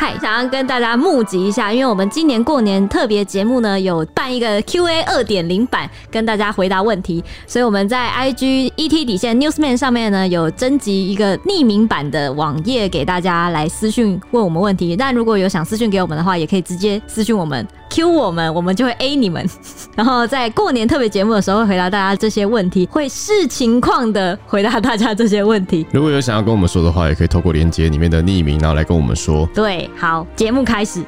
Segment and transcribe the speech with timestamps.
[0.00, 14.96] 嗨，想要跟大家募集一下，因为我们今年过年特别节目呢，有办一个 Q&A 二点零版，跟大家回答问题，所以我们在 IG ET 底线 Newsman 上面呢，有征集一个匿名版的网页给大家来私讯问我们问题。
[14.96, 17.66] 但如果有想私讯给我们的话，也可以直接私讯我们。
[17.90, 19.44] Q 我们，我们就会 A 你们，
[19.96, 25.86] 然后在过年特别节目的时候会回答大家这些问题，会视情况的回答大家这些问题。
[25.92, 29.48] 如果有想要跟我们说的话，也可以透过连接里面的匿名，然后来跟我们说。
[29.54, 31.02] 对，好，节目开始。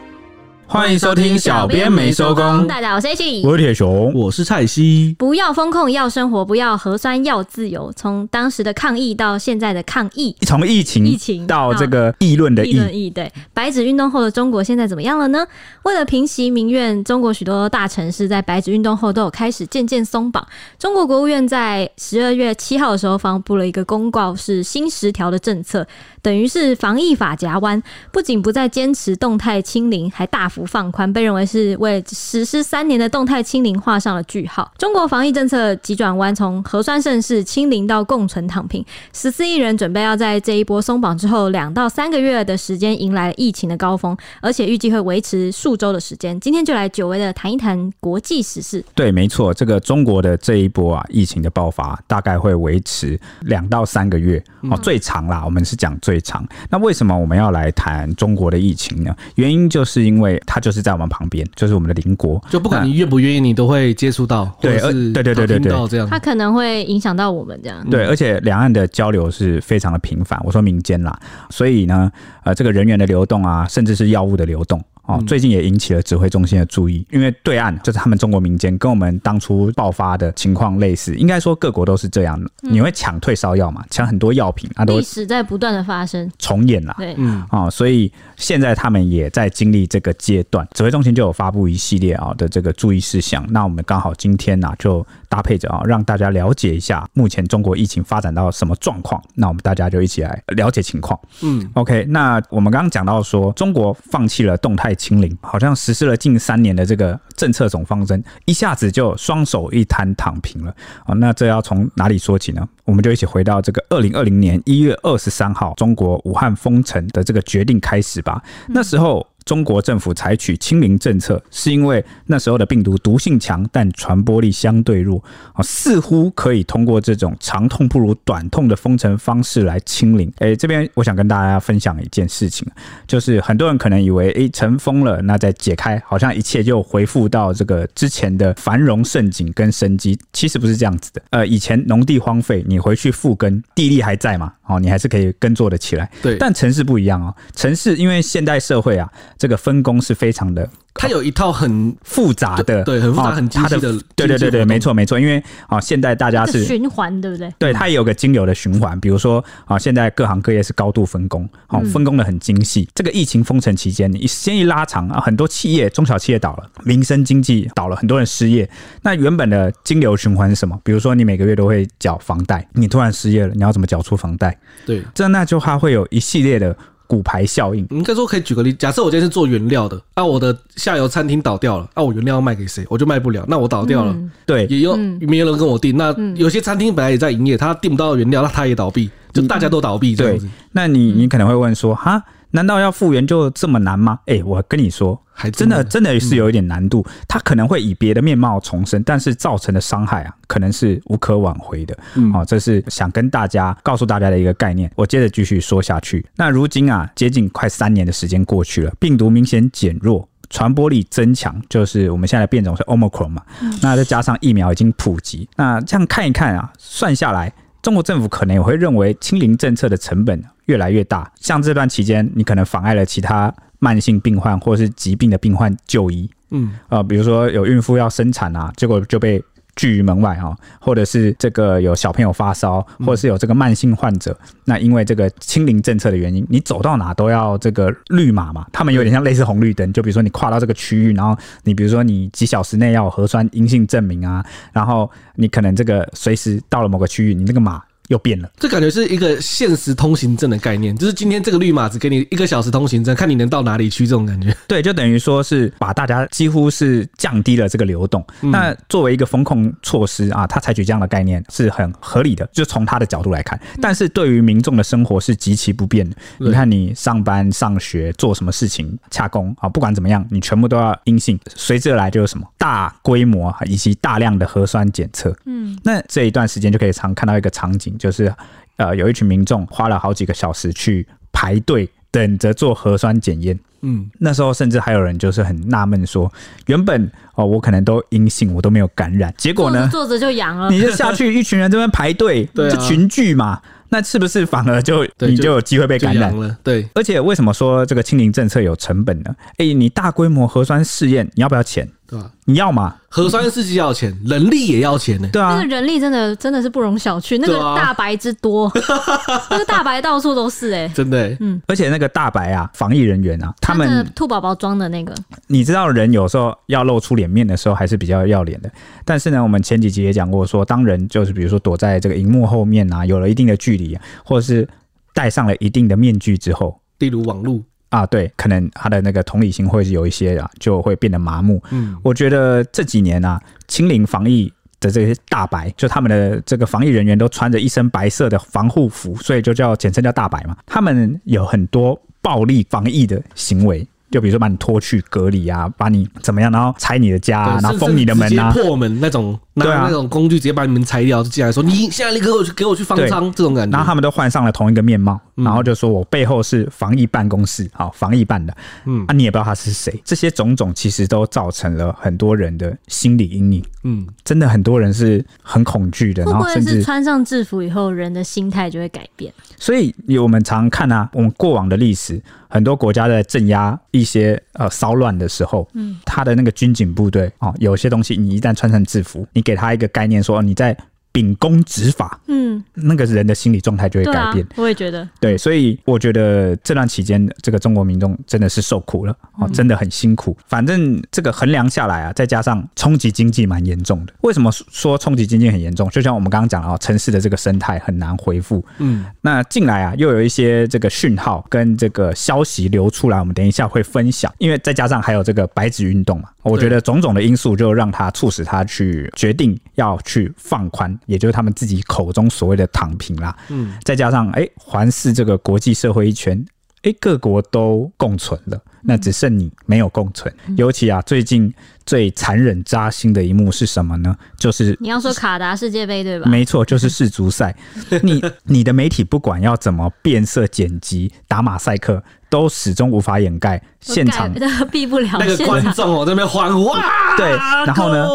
[0.72, 2.64] 欢迎收听，小编没收工。
[2.68, 5.16] 大家好，我是 H，我是铁熊，我是蔡西。
[5.18, 7.92] 不要风控，要生活；不要核酸，要自由。
[7.96, 13.10] 从当时的抗疫到现在的抗疫，从疫情疫情到这个议论的议论议。
[13.10, 15.44] 对，白纸运动后的中国现在怎么样了呢？
[15.82, 20.46] 为了平息民怨，中国许多大城市在白纸运动后都有开始渐渐松绑。
[20.78, 25.84] 中国国务院在十二月七号的时候发布了一个公告，是新十条的政策，
[26.22, 30.60] 等于是防疫法夹弯，不仅不再坚持动态清零，还大幅。
[30.70, 34.70] 放宽被认为是为实施三年的动态清零画上了句号。
[34.78, 46.38] 中国防疫政策急转弯，从核酸盛世清零到共存躺平，十四亿人准备要在这一波松绑之后两到三个月的时间迎来疫情的高峰，而且预计会维持数周的时间。
[46.40, 48.84] 今天就来久违的谈一谈国际时事。
[48.94, 56.42] 对，没错，这个中国的这一波啊疫情的爆发大概会维持两到三个月哦，最长啦，我们是讲最长。
[56.70, 59.14] 那为什么我们要来谈中国的疫情呢？
[59.34, 60.30] 原因就是因为。
[60.46, 64.80] 它就是在我们旁边，就是我们的邻国，就不管你愿不愿意，你都会接触到，对，
[65.12, 67.88] 对对对对对，这样，它可能会影响到我们这样。
[67.90, 71.16] 对，而且两岸的交流是非常的频繁，我说民间啦，
[71.50, 72.10] 所以呢，
[72.42, 74.82] 呃，这个人员的流动啊，甚至是药物的流动。
[75.10, 82.50] 哦，最近也引起了指挥中心的注意，因为对岸就是他们中国民间，跟我们当初爆发的情况类似，应该说各国都是这样的。
[82.60, 83.84] 你会抢退烧药嘛？
[83.90, 86.94] 抢很多药品啊，都历史在不断的发生重演啦。
[86.98, 93.44] 对，嗯，哦，所以现在他们也在经历这个阶段，指挥中心就有发布一系列啊的这个注意事项。
[93.50, 99.20] 那我们刚好今天呢，就搭配着啊，让大家了解一下目前中国疫情发展到什么状况。
[99.34, 101.18] 那我们大家就一起来了解情况。
[101.42, 110.70] 嗯，OK，那我们刚刚讲到说，中国放弃了动态清零，好像实施了近三年的这个政策总方针，一下子就双手一摊躺平了
[111.06, 111.14] 啊！
[111.14, 112.68] 那这要从哪里说起呢？
[112.84, 118.42] 我们就一起回到这个二零二零年一月二十三号，中国武汉封城的这个决定开始吧。
[118.68, 119.26] 那时候。
[119.50, 125.20] 中国政府采取清零政策，是因为那时候的病毒毒性强，但传播力相对弱
[125.54, 130.32] 啊，似乎可以通过这种长痛不如短痛的封城方式来清零。
[130.38, 132.64] 哎，这边我想跟大家分享一件事情，
[133.08, 140.16] 就是很多人可能以为，哎，城封了，那再解开，好像一切就恢复到这个之前的繁荣盛景跟生机。
[140.32, 141.20] 其实不是这样子的。
[141.30, 144.52] 呃，以前农地荒废，你回去复耕，地力还在嘛？
[144.68, 146.08] 哦，你还是可以耕作的起来。
[146.22, 146.36] 对。
[146.38, 149.10] 但城市不一样哦，城市因为现代社会啊。
[149.40, 155.18] 这个分工是非常的，它有一套很复杂的，对，很复杂、很精细的，对对对对，没错没错。
[155.18, 157.50] 因为啊，现在大家是循环，对不对？
[157.58, 159.00] 对，它也有个金流的循环。
[159.00, 162.86] 比如说啊，现在各行各业是高度分工，哦，分工的很精细。
[162.94, 168.68] 这个疫情封城期间，你时间一拉长啊，很多企业、中小企业倒了，民生经济倒了，很多人失业。
[169.00, 170.78] 那原本的金流循环是什么？
[170.84, 174.54] 比如说你每个月都会缴房贷，你突然失业了，你要怎么缴出房贷？
[174.84, 176.76] 对，这那就它会有一系列的。
[177.10, 182.86] 骨牌效应，应该说可以举个例，假设我今天是做原料的，那、啊、我的下游餐厅倒掉了，那、啊、我原料要卖给谁？
[182.88, 185.96] 我就卖不了，那我倒掉了，嗯、对，也有没有人跟我订。
[185.96, 190.46] 那有些餐厅本来也在营业，他订不到原料，那他也倒闭，就大家都倒闭这样子。
[190.46, 192.22] 对，那你你可能会问说，哈？
[192.52, 194.18] 难道要复原就这么难吗？
[194.26, 197.04] 哎、欸，我跟你说，还真的真的是有一点难度。
[197.28, 201.96] 它可能会以别的面貌重生，但是造成的伤害啊，可能是无可挽回的。
[202.14, 204.90] 嗯，好，这是想跟大家告诉大家的一个概念。
[204.96, 206.26] 我接着继续说下去。
[206.36, 213.42] 那如今啊，接近快三年的时间过去了，病毒明显减弱，传播力增强，就是我们现在的变种是 Omicron 嘛。
[213.80, 217.52] 那再加上疫苗已经普及，那这样看一看啊，算下来。
[217.82, 229.42] 中国政府可能也会认为清零政策的成本越来越大，像这段期间，你可能妨碍了其他慢性病患或是疾病的病患就医，嗯，呃，比如说有孕妇要生产啊，结果就被
[229.74, 248.50] 拒于门外哈，或者是这个有小朋友发烧，或者是有这个慢性患者，那因为这个清零政策的原因，你走到哪都要这个绿码嘛，他们有点像类似红绿灯，就比如说你跨到这个区域，然后你比如说你几小时内要有核酸阴性证明啊，然后你可能这个随时到了某个区域，你那个码又变了。
[248.58, 254.54] 这感觉是一个限时通行证的概念，就是今天这个绿码只给你一个小时通行证，看你能到哪里去这种感觉。
[254.66, 258.24] 对，就等于说是把大家几乎是降低了这个流动。
[258.42, 263.58] 嗯、那作为一个风控措施啊，他采取这样的概念是很合理的，就从他的角度来看。
[263.80, 266.16] 但是对于民众的生活是极其不便的。
[266.38, 271.38] 你看，你上班、上学、做什么事情、洽工啊，不管怎么样，你全部都要阴性。
[271.54, 275.34] 随之而来就是什么大规模以及大量的核酸检测。
[275.46, 278.34] 嗯，那这一段时间就可以常看到一个场景，就是
[278.78, 283.56] 呃，有一群民众花了好几个小时去排队等着做核酸检验。
[283.82, 286.30] 嗯，那时候甚至还有人就是很纳闷说，
[286.66, 293.60] 原本哦我可能都阴性，我都没有感染，结果呢，坐着就阳了，你就下去一群人这边排队， 就群聚嘛。
[293.92, 296.56] 那是不是反而就你就有机会被感染了？
[296.62, 299.34] 对，而且为什么说这个清零政策有成本呢？
[299.56, 301.88] 哎、欸，你大规模核酸试验，你要不要钱？
[302.10, 302.28] 对吧？
[302.46, 302.96] 你要吗？
[303.08, 305.28] 核酸试剂要钱，人力也要钱呢。
[305.32, 307.38] 对啊，那个人力真的真的是不容小觑。
[307.40, 308.70] 那个大白之多，
[309.48, 311.36] 那个大白到处都是哎，真的。
[311.38, 315.14] 嗯，而且那个大白啊，防疫人员啊，他们兔宝宝装的那个，
[315.46, 318.68] 你知道人有时候要露出脸面的时候，还是比较要脸的。
[319.04, 324.68] 但是呢，我们前几集也讲过，说当人就是比如说躲在这个荧幕后面啊，有了一定的距离，或者是
[325.14, 327.60] 戴上了一定的面具之后，例如网络。
[327.90, 331.62] 啊，对，可能他的那个同理心会有一些啊，就会变得麻木。
[331.70, 340.56] 嗯，我觉得这几年啊，清零防疫的这些大白，就他们的这个防疫人员都穿着一身白色的防护服，所以就叫简称叫大白嘛。
[340.66, 343.86] 他们有很多暴力防疫的行为。
[344.10, 353.76] 就比如说把你拖去隔离啊，把你怎么样，然后拆你的家，啊，然后封你的门啊，破门那种，拿那种工具直接把你们拆掉，就进来说你现在立刻给我去给我去方舱这种感觉。
[353.76, 358.56] 然后他们都换上了同一个面貌，然后就说我背后是防疫办公室，好防疫办的，
[358.86, 360.00] 嗯啊，你也不知道他是谁。
[360.04, 363.64] 这些种种其实都造成了很多人的心理阴影。
[363.82, 369.32] 嗯，真的很多人是很恐惧的，然后甚至穿上制服以后，人的心态就会改变。
[369.56, 380.76] 所以我们常看啊，我们过往的历史，很多国家在镇压一些呃骚乱的时候，嗯，他的那个军警部队哦，有些东西你一旦穿上制服，你给他一个概念说你在。
[381.20, 384.42] 秉公执法，嗯，那个人的心理状态就会改变。
[384.42, 390.34] 啊、我也觉得，对，所以我觉得这段期间，这个中国民众真的是受苦了，哦，真的很辛苦。
[390.46, 394.14] 反正这个衡量下来啊，再加上冲击经济蛮严重的。
[394.22, 395.90] 为什么说冲击经济很严重？
[395.90, 398.64] 就像我们刚刚讲了，城市的这个生态很难恢复。
[398.78, 404.32] 嗯，那近来啊，又有一些这个讯号跟这个消息流出来，我们等一下会分享。
[404.38, 410.98] 因为再加上还有这个白纸运动嘛，我觉得种种的因素就让他促使他去决定要去放宽。
[411.10, 416.44] 也就是他们自己口中所谓的“躺平”啦，嗯，再加上哎，环视这个国际社会一圈，
[416.82, 420.32] 哎，各国都共存了，那只剩你没有共存。
[420.56, 421.52] 尤其啊，最近
[421.90, 424.14] 最残忍扎心的一幕是什么呢？
[424.38, 426.30] 就是你要说卡达世界杯对吧？
[426.30, 427.52] 没错，就是世足赛。
[428.04, 432.00] 你你的媒体不管要怎么变色剪辑、打马赛克。
[432.30, 434.32] 都始终无法掩盖现场，
[434.70, 436.80] 避不了那个观众哦，在那边欢呼哇！
[437.16, 437.28] 对，
[437.66, 438.06] 然后呢，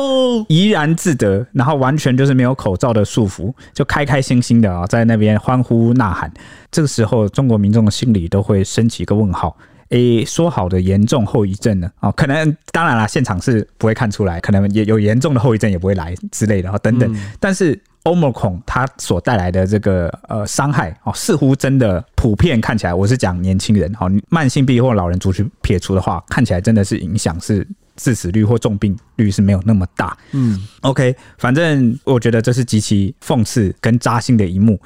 [0.48, 6.32] 怡然自得，然后完全就是没有口罩的束缚，就开开心心的啊，在那边欢呼呐喊。
[6.72, 9.58] 这个时候，中国民众的心里都会升起一个问号：
[9.90, 11.90] 诶，说好的严重后遗症呢？
[12.00, 17.16] 哦，可能当然啦，现场是不会看出来，可能也有严重的后遗症也不会来之类的啊，等等。
[17.40, 17.80] 但是。
[18.06, 30.16] Omicron 它所带来的这个呃伤害哦，似乎真的普遍看起来，我是讲年轻人哦，慢性病或老人族群撇除的话，看起来真的是影响是致死率或重病率是没有那么大。
[30.34, 34.80] 嗯，OK，反正我觉得这是极其讽刺跟扎心的一幕。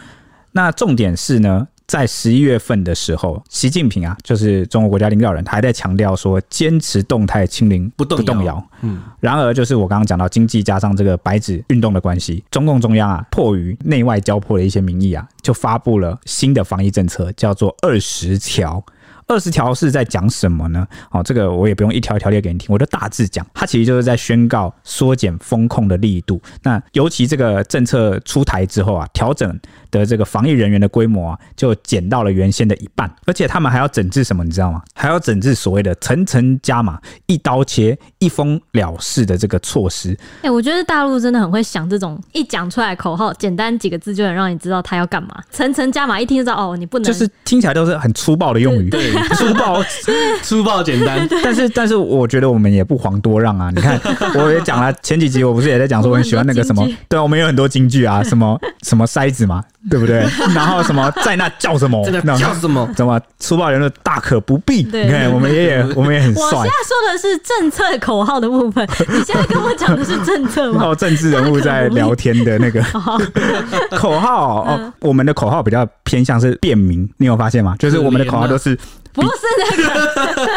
[0.54, 8.64] 那重点是呢，在十一月份的时候，习近平啊，就是中国国家领导人，他还在强调说坚持动态清零不动动摇。
[8.82, 18.86] 嗯，然而就是我刚刚讲到经济加上这个白纸运动的关系，中共中央啊，迫于内外交迫的一些民意啊，就发布了新的防疫政策，叫做二十条。
[19.28, 20.88] 二十条是在讲什么呢？
[21.12, 26.42] 哦，这个我也不用一条一条列给你听，我就大致讲，它其实就是在宣告缩减封控的力度。
[26.64, 29.60] 那尤其这个政策出台之后啊，调整
[29.92, 34.82] 的这个防疫人员的规模啊，就减到了原先的一半，而且他们还要整治什么，你知道吗？
[34.94, 40.18] 还要整治所谓的层层加码、一刀切、一封了事的这个措施。
[40.38, 45.30] 哎、欸，我觉得大陆真的很会想这种一讲出来口号，简单几个字就能让你知道他要干嘛。
[45.52, 48.90] 层层加码，一听就知道哦，你不能就是听起来都是很粗暴的用语。
[48.90, 49.10] 对。
[49.36, 49.84] 粗暴，
[50.42, 53.70] 粗暴简单， 但是但是我觉得我们也不遑多让啊！
[53.74, 54.00] 你看，
[54.36, 56.88] 我也讲了前几集，我不是也在讲说我很喜欢那个什么？
[57.08, 60.26] 对，我们有很多金句啊，什么什么筛子嘛，对不对？
[60.56, 62.04] 然后什么在那叫什么？
[62.38, 62.90] 叫什么？
[62.96, 64.84] 怎么粗暴言论大可不必？
[64.84, 66.44] 对你看我们也我们也很帅。
[66.44, 70.86] 我现在说的是政策口号的部分， 你现在跟我讲的是政策吗？
[70.88, 72.82] 哦，政治人物在聊天的那个
[73.96, 77.76] 口号哦，我们的口号比较偏向是便民，你有发现吗？
[77.80, 78.78] 就是我们的口号都是。
[79.12, 80.48] 不是那个，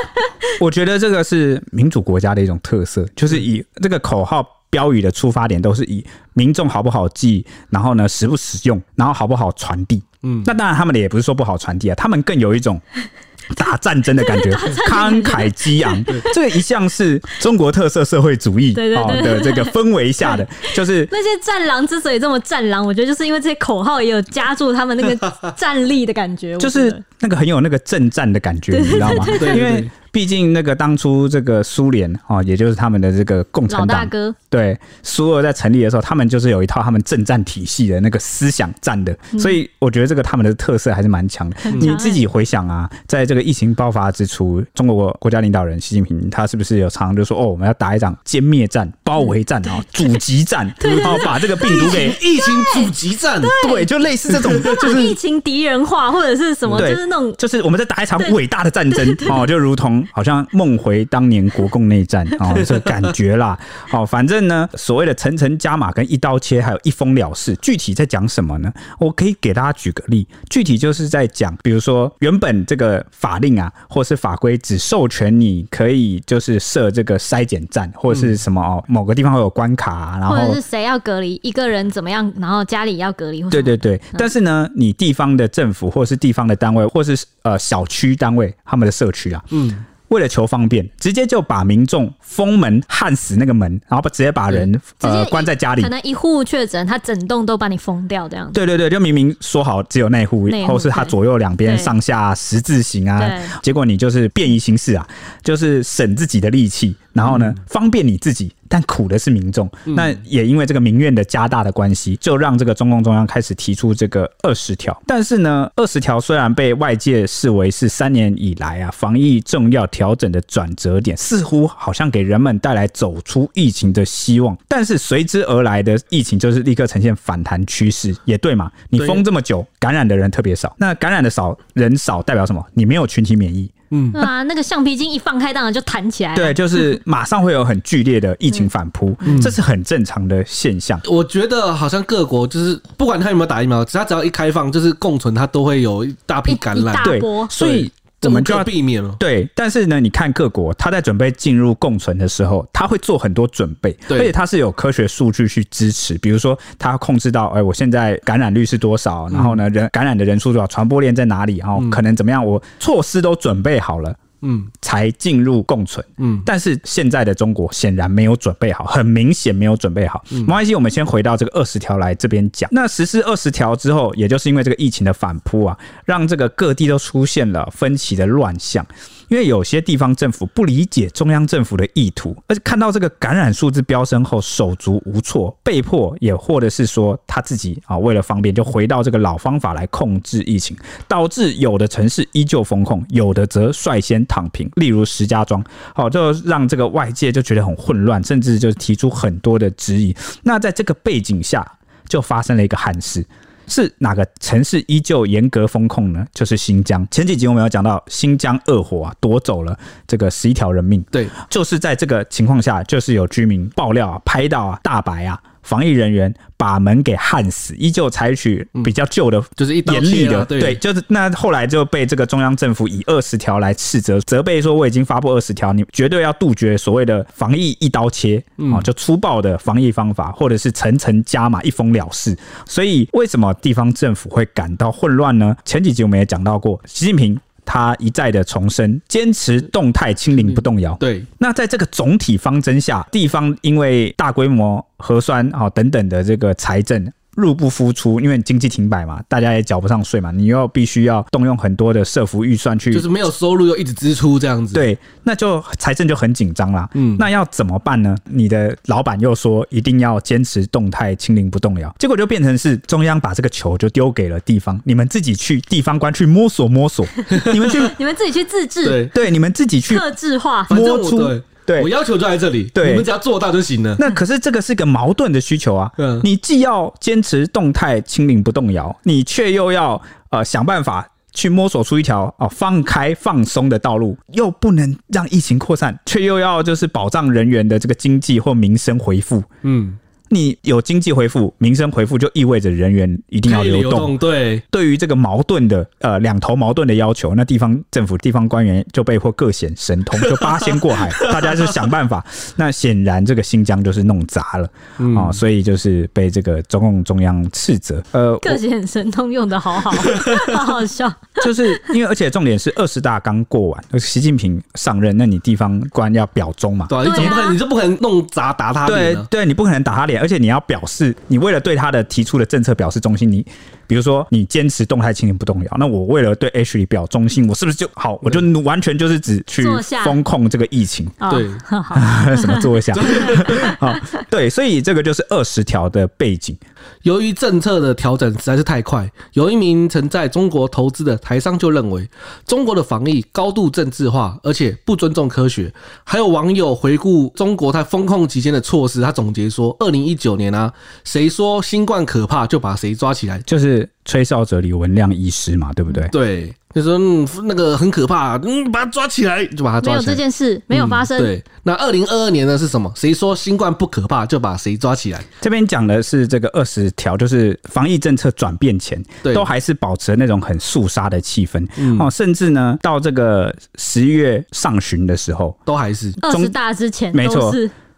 [0.60, 10.02] 我觉得这个是民主国家的一种特色，就是以这个口号标语的出发点都是以民众好不好记，然后呢实不实用，然后好不好传递。
[10.22, 12.80] 嗯，那当然他们的也不是说不好传递啊，他们更有一种。
[13.56, 14.52] 打战争的感觉，
[14.88, 16.02] 慷慨激昂，
[16.32, 29.26] 这个一向是中国特色社会主义哦的这个氛围下的， 就是那些战狼之所以这么战狼，我觉得就是因为这些口号也有加注他们那个战力的感觉，就是那个很有那个政战的感觉，你知道吗？
[29.40, 29.90] 因为。
[30.12, 34.06] 毕竟那个当初这个苏联啊，也就是他们的这个共产党，
[34.52, 41.56] 对苏俄在成立的时候，他们就是有一套他们政战体系的那个思想战的，所以我觉得这个他们的特色还是蛮强的。
[41.80, 60.06] 你自己回想啊，在这个疫情爆发之初，中国国家领导人习近平他是不是有常常就说哦，我们要打一场歼灭战、包围战啊、阻击战， 然后把这个病毒给 疫情阻击战，对，就类似这种，就是疫情敌人化或者是什么，就是那种，就是我们在打一场伟大的战争 哦，就如同。
[60.12, 63.58] 好像梦回当年国共内战哦，这个感觉啦。
[63.92, 68.72] 哦，反正呢，所谓的层层加码跟一刀切，还有一封了事，具体在讲什么呢？
[68.98, 83.42] 我可以给大家举个例，具体就是在讲，比如说原本这个法令啊，或是法规只授权你可以就是设这个筛检站，或者是什么哦，某个地方会有关卡啊，然后或者是谁要隔离一个人怎么样，然后家里要隔离。
[83.50, 89.84] 对对对，但是呢，你地方的政府或是地方的单位，或是呃小区单位，他们的社区啊，嗯。
[90.12, 95.82] 为了求方便，直接就把民众封门、焊死那个门，然后把直接把人呃关在家里。
[95.82, 98.52] 可能一户确诊，他整栋都把你封掉这样子。
[98.52, 105.08] 对对对，就明明说好只有那户，或是他左右两边上下十字形啊，结果你就是便宜行事啊，
[105.42, 106.94] 就是省自己的力气。
[107.14, 109.70] 然后呢，方便你自己，但苦的是民众。
[109.84, 114.98] 那也因为这个民怨的加大的关系，就让这个中共中央开始提出这个二十条。
[115.06, 128.72] 但是呢，二十条虽然被外界视为是三年以来啊防疫重要调整的转折点，似乎好像给人们带来走出疫情的希望，但是随之而来的疫情就是立刻呈现反弹趋势，也对嘛？
[128.88, 132.64] 你封这么久，感染的人特别少，那感染的少人少代表什么？
[132.72, 133.70] 你没有群体免疫。
[133.92, 136.34] 嗯啊，那个橡皮筋一放开，当然就弹起来。
[136.34, 141.00] 对，就是马上会有很剧烈的疫情反扑，嗯、这是很正常的现象。
[141.04, 146.96] 我觉得好像各国就是不管他有没有打疫苗，只要只要一开放，就是共存，它都会有一大批感染。
[147.04, 147.88] 对，所以。
[148.24, 149.14] 我们就要避免了。
[149.18, 156.16] 对，但是呢，你看各国，他在准备进入共存的时候，他会做很多准备，而且他是有科学数据去支持。
[156.18, 159.28] 比如说，他控制到，哎，我现在感染率是多少？
[159.28, 160.66] 然后呢，人感染的人数多少？
[160.66, 161.58] 传播链在哪里？
[161.58, 162.44] 然后可能怎么样？
[162.44, 164.14] 我措施都准备好了。
[164.42, 166.04] 嗯，才进入共存。
[166.18, 170.22] 嗯，但是现在的中国显然没有准备好，很明显没有准备好。
[170.28, 172.68] 没关系，我们先回到这个二十条来这边讲。
[172.72, 178.86] 那实施二十条之后，也就是因为这个疫情的反扑啊，让这个各地都出现了分歧的乱象。
[179.32, 190.76] 因为有些地方政府不理解中央政府的意图，而且看到这个感染数字飙升后手足无措，被迫也或者是说他自己啊为了方便就回到这个老方法来控制疫情，
[191.08, 194.70] 导致有的城市依旧封控，有的则率先躺平。
[194.74, 200.14] 例如石家庄，好就让这个外界就觉得很混乱，甚至就提出很多的质疑。
[200.42, 201.66] 那在这个背景下，
[202.06, 203.24] 就发生了一个憾事。
[203.66, 206.26] 是哪个城市依旧严格封控呢？
[206.32, 207.06] 就是新疆。
[207.10, 211.04] 前几集我们有讲到新疆恶火啊，夺走了这个十一条人命。
[211.10, 215.40] 对，就是在这个情况下，就是有居民爆料啊，拍到啊，大白啊。
[215.62, 228.42] 防疫人员把门给焊死，依旧采取比较旧的，就是严厉的，对，就是那后来就被这个中央政府以二十条来斥责，责备说我已经发布二十条，你绝对要杜绝所谓的防疫一刀切
[228.72, 232.36] 啊，就粗暴的防疫方法，或者是层层加码一封了事。
[232.66, 235.56] 所以为什么地方政府会感到混乱呢？
[235.64, 237.38] 前几集我们也讲到过，习近平。
[237.64, 240.94] 他一再的重申，坚持动态清零不动摇。
[240.96, 247.10] 对，那在这个总体方针下，地方因为大规模核酸啊等等的这个财政。
[247.36, 256.88] 入不敷出，因为经济停摆嘛，大家也缴不上税嘛，你又必须要动用很多的社福预算去，就是没有收入又一直支出这样子，对，那就财政就很紧张啦。
[256.94, 258.14] 嗯，那要怎么办呢？
[258.24, 267.06] 你的老板又说一定要坚持动态清零不动摇，结果就变成是中央把这个球就丢给了地方，你们自己去地方官去摸索摸索，
[267.52, 271.18] 你们去， 你们自己去自治，对，对，你们自己去特制化，摸出
[271.66, 271.82] 对。
[271.82, 272.90] 我要求就在这里，对。
[272.90, 273.96] 你们只要做到就行了。
[273.98, 276.20] 那可是这个是个矛盾的需求啊，嗯。
[276.24, 280.00] 你既要坚持动态清零不动摇，你却又要
[280.30, 289.42] 呃想办法去摸索出一条啊放开放松的道路，又不能让疫情扩散，却又要就是保障人员的这个经济或民生回复。
[289.62, 289.96] 嗯，
[290.32, 294.16] 你有经济恢复、民生恢复，就意味着人员一定要流动。
[294.16, 302.24] 对，对于这个矛盾的呃两头矛盾的要求，那地方政府、地方官员就被迫各显神通，就八仙过海， 大家就想办法。
[302.56, 308.02] 那显然这个新疆就是弄砸了啊、嗯哦，所以就是被这个中共中央斥责。
[308.12, 309.90] 呃，各显神通用的好好，
[310.56, 311.12] 好好笑。
[311.44, 316.86] 就是因为而且重点是二十大刚过完，习近平上任，那你地方官要表忠嘛？
[316.88, 319.14] 对啊，你怎么不可能，你就不可能弄砸打他脸？
[319.14, 323.44] 对对，你不可能打他脸，而且你要表示，你为了对他的提出的政策表示忠心，你
[323.92, 328.18] 比如说你坚持动态清零不动摇，那我为了对 H 里表忠心，我是不是就好？
[328.22, 329.66] 我就完全就是只去
[330.02, 331.94] 风控这个疫情，哦对好，
[332.34, 332.94] 什么做一下？
[333.78, 333.94] 好，
[334.30, 336.56] 对，所以这个就是二十条的背景。
[337.02, 342.08] 由于政策的调整实在是太快，有一名曾在中国投资的台商就认为，
[342.46, 345.70] 中国的防疫高度政治化，而且不尊重科学。
[346.02, 350.72] 还有网友回顾中国在风控期间的措施，他总结说：二零一九年啊，
[351.04, 353.38] 谁说新冠可怕，就把谁抓起来。
[353.44, 356.08] 就是吹哨者李文亮医师嘛，对不对？
[356.08, 360.12] 对，就说嗯，那个很可怕，嗯，把他抓起来，就把他没有抓起来。
[360.12, 361.18] 这件事，没有发生。
[361.18, 362.92] 对，那二零二二年呢是什么？
[362.96, 365.22] 谁说新冠不可怕，就把谁抓起来。
[365.40, 377.52] 这边讲的是这个二十条，就是防疫政策转变前，对都还是保持那种很肃杀的气氛、嗯哦，甚至呢，到这个十一月上旬的时候，都还是二十大之前没错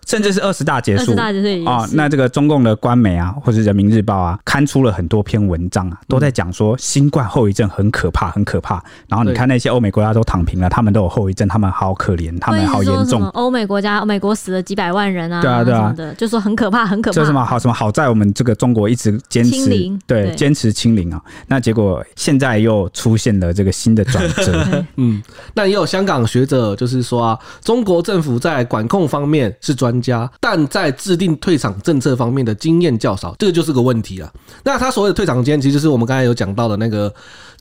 [0.06, 8.82] 甚至是二十大结束二十大之前也啊、是那这个中共的官媒啊，或者人民日报啊，刊出了很多篇文章啊，都在讲说新冠后遗症很可怕，很可怕。
[9.08, 13.24] 然后你看那些欧美国家都躺平了，他们都有后遗症，他们好可怜，他们好严重。
[13.28, 17.14] 欧美国家，美国死了几百万人啊，对啊对啊就说很可怕，很可怕。
[17.14, 24.84] 这什么好什么好在我们这个中国一直坚持清零对对坚持清零啊，那结果现在又出现了这个新的转折。
[24.96, 25.22] 嗯，
[25.54, 34.32] 那也有香港学者就是说啊，中国政府在管控方面是专家，但在制定退场政策方面的经验较少，这个就是个问题了。
[34.64, 37.12] 那他所谓的退场间，其实就是我们刚才有讲到的那个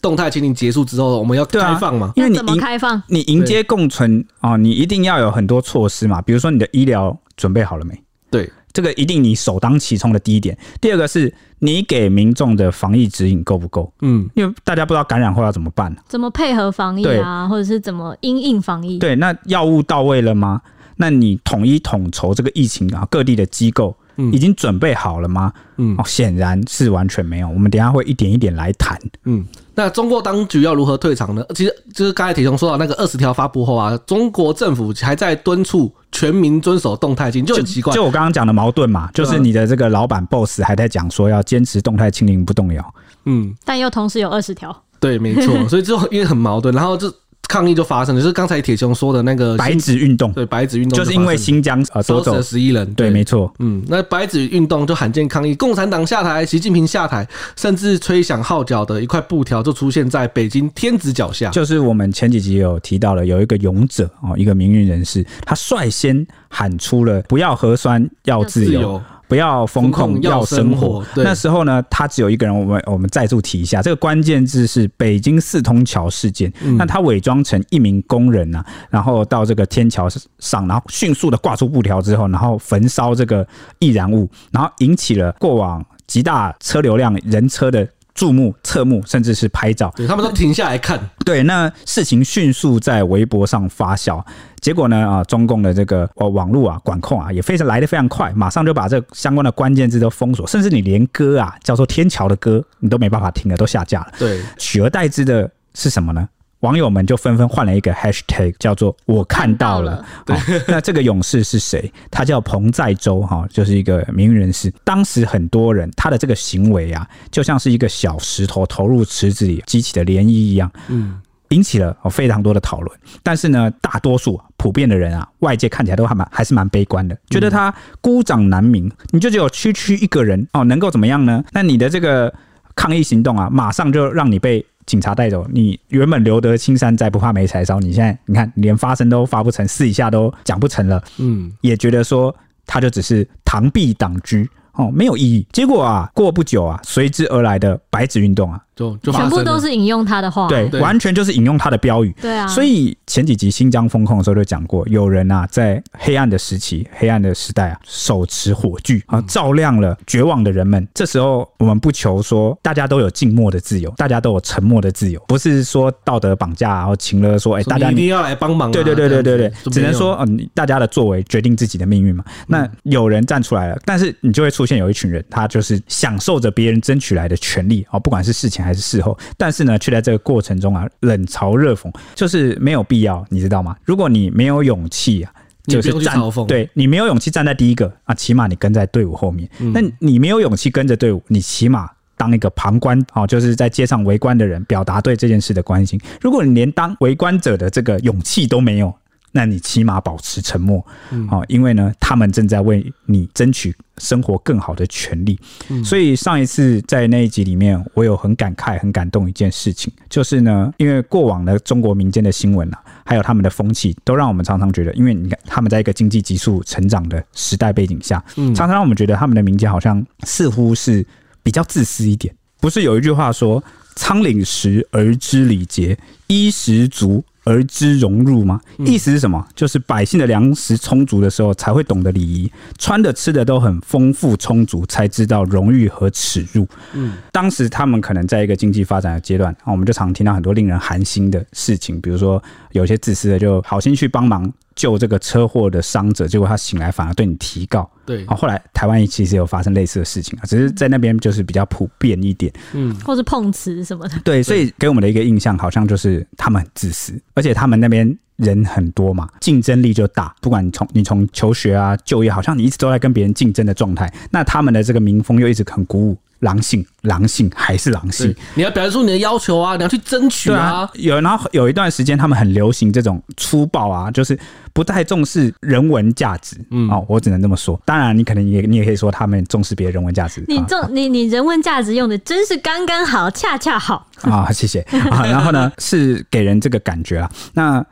[0.01, 2.11] 动态清零结束之后，我们要开放嘛？
[2.15, 3.01] 因为你怎么开放？
[3.07, 8.01] 你迎接共存啊、哦，你一定要有很多措施嘛，比如说你的医疗准备好了没？
[8.29, 10.57] 对，这个一定你首当其冲的第一点。
[10.81, 13.93] 第二个是你给民众的防疫指引够不够？
[14.01, 15.95] 嗯，因为大家不知道感染后要怎么办。
[16.07, 18.97] 怎么配合防疫啊，或者是怎么因应防疫？
[18.97, 20.61] 对，那药物到位了吗？
[20.95, 23.95] 那你统一统筹这个疫情啊，各地的机构
[24.31, 25.51] 已经准备好了吗？
[25.77, 27.49] 嗯哦，显然是完全没有。
[27.49, 28.97] 我们等一下会一点一点来谈。
[29.25, 31.43] 嗯，那中国当局要如何退场呢？
[31.55, 37.91] 其实就是刚才铁雄说到那个二十条发布后啊，中国政府还在敦促全民遵守动态清零，就很奇怪。
[37.93, 42.95] 就我刚刚讲的矛盾嘛，就是你的这个老板 boss 还在讲说要坚持动态清零不动摇。
[43.25, 44.83] 嗯，但又同时有二十条。
[44.99, 47.11] 对，没错，所以就因为很矛盾，然后就。
[47.53, 52.41] 抗议就发生了，就是刚才铁雄说的那个白纸运动，对白纸运动，就是因为新疆呃夺走。
[52.41, 68.99] 十一人，对，没错，嗯，那白纸运动就罕见抗议，共产党下台，习近平下台，甚至吹响号角的一块布条就出现在北京天子脚下，就是我们前几集有提到了，有一个勇者哦，一个民运人士，他率先喊出了不要核酸，要自由。
[69.33, 71.03] 不要风控，要生活。
[71.15, 72.55] 那时候呢，他只有一个人。
[72.55, 76.53] 我们我们再度提一下，这个关键字是北京四通桥事件。
[76.61, 83.47] 嗯、那他伪装成一名工人啊，然后到这个天桥上，然后迅速的挂出布条之后，然后焚烧这个
[83.79, 89.91] 易燃物，然后引起了过往极大车流量人车的注目、侧目，甚至是拍照。
[89.95, 90.99] 对，他们都停下来看。
[91.25, 94.23] 对，那事情迅速在微博上发酵。
[94.61, 94.97] 结果呢？
[95.05, 104.13] 啊，中共的这个呃网络啊管控啊也非常来得非常快，马上就把这相关的关键字都封锁，甚至你连歌啊叫做天桥的歌你都没办法听了，都下架了。
[104.17, 106.29] 对，取而代之的是什么呢？
[106.63, 110.41] 网友们就纷纷换了一个 hashtag，叫做“我看到了”到了。
[110.45, 111.91] 对，那这个勇士是谁？
[112.09, 114.73] 他叫彭在洲，哈，就是一个名人士。
[114.83, 120.71] 当时很多人他的这个行为啊，就像是一个小石头投入池子里激起的涟漪一样。
[120.87, 121.21] 嗯。
[121.49, 127.71] 引起了非常多的讨论，但是呢，大多数普遍的人啊，外界看起来都还蛮还是蛮悲观的，觉得他
[128.01, 128.91] 孤掌难鸣。
[129.11, 131.43] 你就只有区区一个人哦，能够怎么样呢？
[131.51, 132.33] 那你的这个
[132.73, 135.45] 抗议行动啊，马上就让你被警察带走。
[135.51, 137.79] 你原本留得青山在，不怕没柴烧。
[137.79, 141.03] 你现在你看，连发声都发不成，私底下都讲不成了。
[141.19, 144.45] 嗯，也觉得说他就只是螳臂挡车。
[144.73, 145.45] 哦，没有意义。
[145.51, 148.59] 结果啊，过不久啊，随之而来的白纸运动啊。
[148.75, 152.11] 就就全部都是引用他的话，对，完全就是引用他的标语。
[152.19, 160.87] 对啊，所以前几集新疆风控的时候就讲过，有人啊在黑暗的时期、黑暗的时代啊，手持火炬啊，照亮了绝望的人们。
[160.91, 168.71] 这时候我们不求说大家都有静默的自由，大家都有沉默的自由，不是说道德绑架，然后情了说，哎，大家一定要来帮忙。
[168.71, 172.25] 对对对对对对，只能说嗯，大家的作为决定自己的命运嘛。
[172.47, 179.17] 那有人站出来了，但是你就会出现有一群人，他就是享受着别人争取来的权利啊，不管是事前还是事后。
[179.37, 183.75] 但是呢，却在这个过程中啊，冷嘲热讽，就是没有必要，你知道吗？
[183.83, 185.31] 如果你没有勇气啊，
[185.65, 189.49] 就是站，对你没有勇气站在第一个啊，起码你跟在队伍后面。
[189.73, 195.99] 那、嗯、你没有勇气跟着队伍，你起码当一个旁观啊，就是在街上围观的人，表达对这件事的关心。
[196.21, 198.93] 如果你连当围观者的这个勇气都没有。
[199.35, 200.85] 那你起码保持沉默，
[201.27, 205.37] 好，因为呢，他们正在为你争取生活更好的权利。
[205.83, 221.03] 所以上一次在那一集里面，我有很感慨、很感动一件事情，就是呢，因为过往的中国民间的新闻啊，还有他们的风气，都让我们常常觉得，因为你看他们在一个经济急速成长的时代背景下，常常让我们觉得他们的民间好像似乎是
[221.41, 222.33] 比较自私一点。
[222.61, 223.61] 不是有一句话说
[223.97, 228.59] “仓廪实而知礼节，衣食足”而知荣辱吗？
[228.79, 229.45] 意思是什么？
[229.55, 236.67] 就是百姓的粮食充足的时候，才会懂得礼仪；穿的吃的都很丰富充足，才知道荣誉和耻辱。
[236.93, 242.41] 嗯，当时他们可能在一个经济发展的阶段，我们就常听到很多令人寒心的事情，比如说
[242.73, 244.51] 有些自私的就好心去帮忙。
[244.75, 247.87] 救这个车祸的伤者，结果他醒来反而对你提告。
[248.07, 254.19] 对，后来台湾其实有发生类似的事情啊，只是在那边就是比较普遍一点，嗯，或是碰瓷什么的。
[254.23, 260.33] 对，所以给我们的一个印象，好像就是他们很自私，而且他们那边人很多嘛，竞争力就大。
[260.41, 266.17] 不管你从你从求学啊、就业，好像你一直都在跟别人竞争的状态，那他们的这个民风又一直很鼓舞。
[266.39, 268.35] 狼性，狼性还是狼性。
[268.55, 270.81] 你要表现出你的要求啊，你要去争取啊。
[270.81, 274.37] 啊有，然后有一段时间，他们很流行这种粗暴啊，就是
[274.73, 276.57] 不太重视人文价值。
[276.69, 277.79] 嗯，哦，我只能这么说。
[277.85, 280.43] 当然，你可能也你也可以说他们重视别人文价值。
[280.49, 284.51] 你重、啊、你你人文价值用的真是刚刚好，恰恰好啊！
[284.51, 285.25] 谢谢啊。
[285.25, 287.31] 然后呢，是给人这个感觉啊。
[287.53, 287.85] 那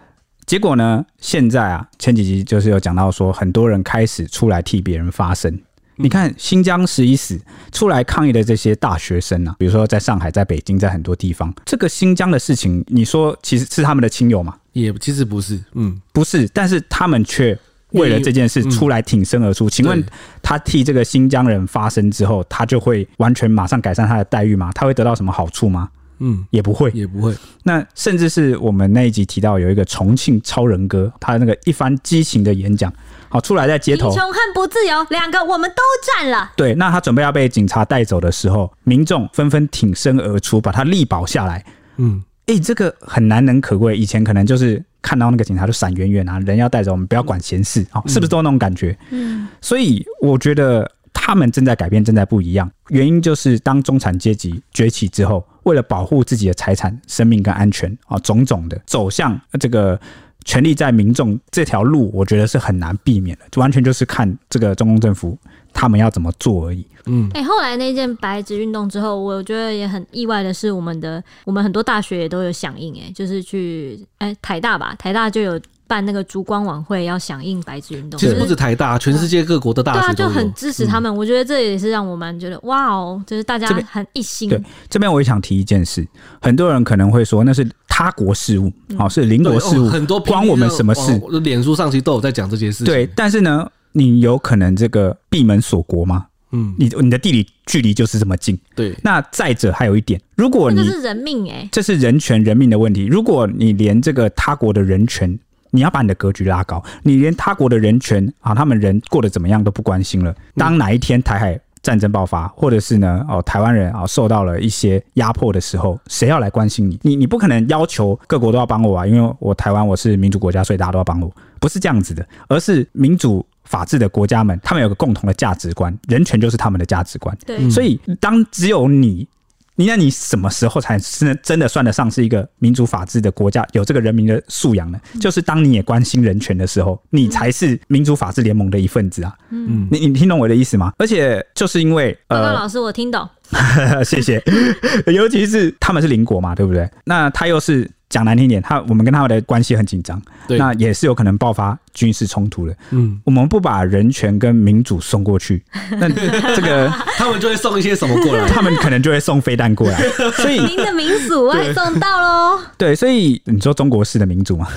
[0.52, 1.06] 结果呢？
[1.22, 5.58] 现在啊，前几集就是有讲到说，很多人开始出来替别人发声。
[5.96, 7.40] 你看新疆十一死
[7.72, 14.58] 出来抗议的这些大学生啊，比如说在上海、在北京、在很多地方，这个新疆的事情，你说其实是他们的亲友吗？
[14.74, 17.58] 也其实不是，嗯，不是，但是他们却
[17.92, 19.70] 为了这件事出来挺身而出。
[19.70, 20.04] 请问
[20.42, 24.70] 他替这个新疆人发声之后，他就会完全马上改善他的待遇吗？
[24.76, 25.88] 他会得到什么好处吗？
[26.22, 27.36] 嗯，也不会，也不会。
[27.64, 32.94] 那甚至是我们那一集提到有一个重庆超人哥，他那个一番激情的演讲。
[33.28, 36.52] 好，出来在街头，贫穷和不自由两个我们都占了。
[36.56, 41.66] 对，那他准备要被警察带走的时候，民众纷纷挺身而出，把他力保下来。
[41.96, 43.98] 嗯，哎、欸，这个很难能可贵。
[43.98, 48.98] 以前可能就是看到那个警察就闪远远啊，人要带走，我们不要管闲事啊，是不是都那种感觉？
[49.12, 52.70] 嗯，所以我觉得他们正在改变，正在不一样。
[52.90, 60.00] 原因就是当中产阶级崛起之后，为了保护自己的财产、生命跟安全啊，种种的走向这个。
[60.44, 65.38] 权力在民众这条路，我觉得是很难避免的，就完全就是看这个中共政府
[65.72, 66.84] 他们要怎么做而已。
[67.06, 75.62] 嗯，哎、欸，后来那件白纸运动之后，我觉得也很意外的是，我们的我们很多大学也都有响应，哎，就是去哎、欸、台大吧，台大就有。
[75.92, 81.14] 办那个烛光晚会要响应白纸运动，其实不止台大，全世界各国的大学就很支持他们。
[81.14, 84.48] 我觉得这也是让我们觉得哇哦，就是大家很一心。
[84.48, 86.08] 对，这边我也想提一件事，
[86.42, 91.12] 很多人可能会说那是他国事务，好，是邻国事务，很多关我们什么事？
[91.44, 92.86] 脸书上其实都有在讲这些事情。
[92.86, 96.28] 对，但是呢，你有可能这个闭门锁国吗？
[96.54, 98.58] 嗯，你你的地理距离就是这么近。
[98.76, 103.06] 对，那再者还有一点，如果你这是人命哎，这是人权人命的问题。
[103.06, 105.38] 如果你连这个他国的人权，
[105.72, 110.36] 你要把你的格局拉高，你连他国的人权啊，他们人过得怎么样都不关心了。
[110.56, 117.00] 当哪一天台海战争爆发，或者是呢哦台湾人啊受到了一些压迫的时候，谁要来关心你？
[117.02, 127.36] 你你不可能要求各国都要帮我啊，因为我台湾我是民主国家，所以大家都要帮我，不是这样子的，而是民主法治的国家们，他们有个共同的价值观，人权就是他们的价值观。
[127.46, 129.28] 对，所以当只有你。
[129.76, 135.00] 你那你什么时候才是真的算得上是一个民主法治的国家，有这个人民的素养呢？
[135.20, 139.34] 就是当你也关心人权的时候，你才是民主法治联盟的一份子啊！
[139.50, 140.94] 嗯，你你听懂我的意思吗？
[140.98, 143.28] 而且就是因为报告老师，我听懂。
[144.04, 144.42] 谢谢。
[145.14, 146.90] 尤其是他们是邻国嘛，对不对？
[147.06, 147.90] 那他又是。
[148.12, 152.76] 讲难听点，他我们跟他们的关系很紧张，对那也是有可能爆发军事冲突的。
[152.90, 155.64] 嗯，我们不把人权跟民主送过去，
[155.98, 156.10] 那
[156.54, 158.50] 这个他们就会送一些什么过来？
[158.50, 159.98] 他们可能就会送飞弹过来。
[160.34, 162.60] 所以您的民主外送到喽。
[162.78, 164.68] 对，所以你说中国式的民主嘛、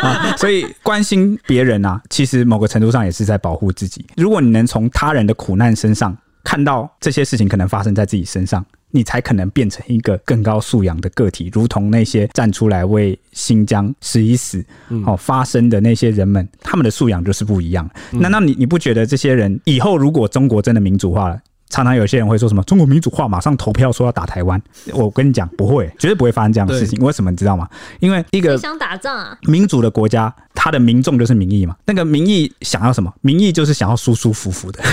[0.00, 0.34] 啊？
[0.38, 4.02] 所以关心别人啊，其实某个程度上也是在保护自己。
[4.16, 8.64] 如果你能从他人的苦难身上看到这些事情可能发生在自己身上。
[8.94, 14.62] 你才可能变成一个更高素养的个体，如同那些站出来为新疆死一死、
[15.06, 17.88] 哦发声的那些人们，他们的素养就是不一样。
[18.10, 21.40] 难道你你不觉得这些人以后如果中国真的民主化了？
[21.72, 24.60] 常常有些人会说什么中国民主化，马上投票说要打台湾。
[24.92, 27.02] 我跟你讲，不会，绝对不会发生这样的事情。
[27.02, 27.66] 为什么你知道吗？
[27.98, 31.74] 因为一个想打仗啊，民主的国家，他的民众就是民意嘛。
[31.86, 33.10] 那个民意想要什么？
[33.22, 34.84] 民意就是想要舒舒服服的，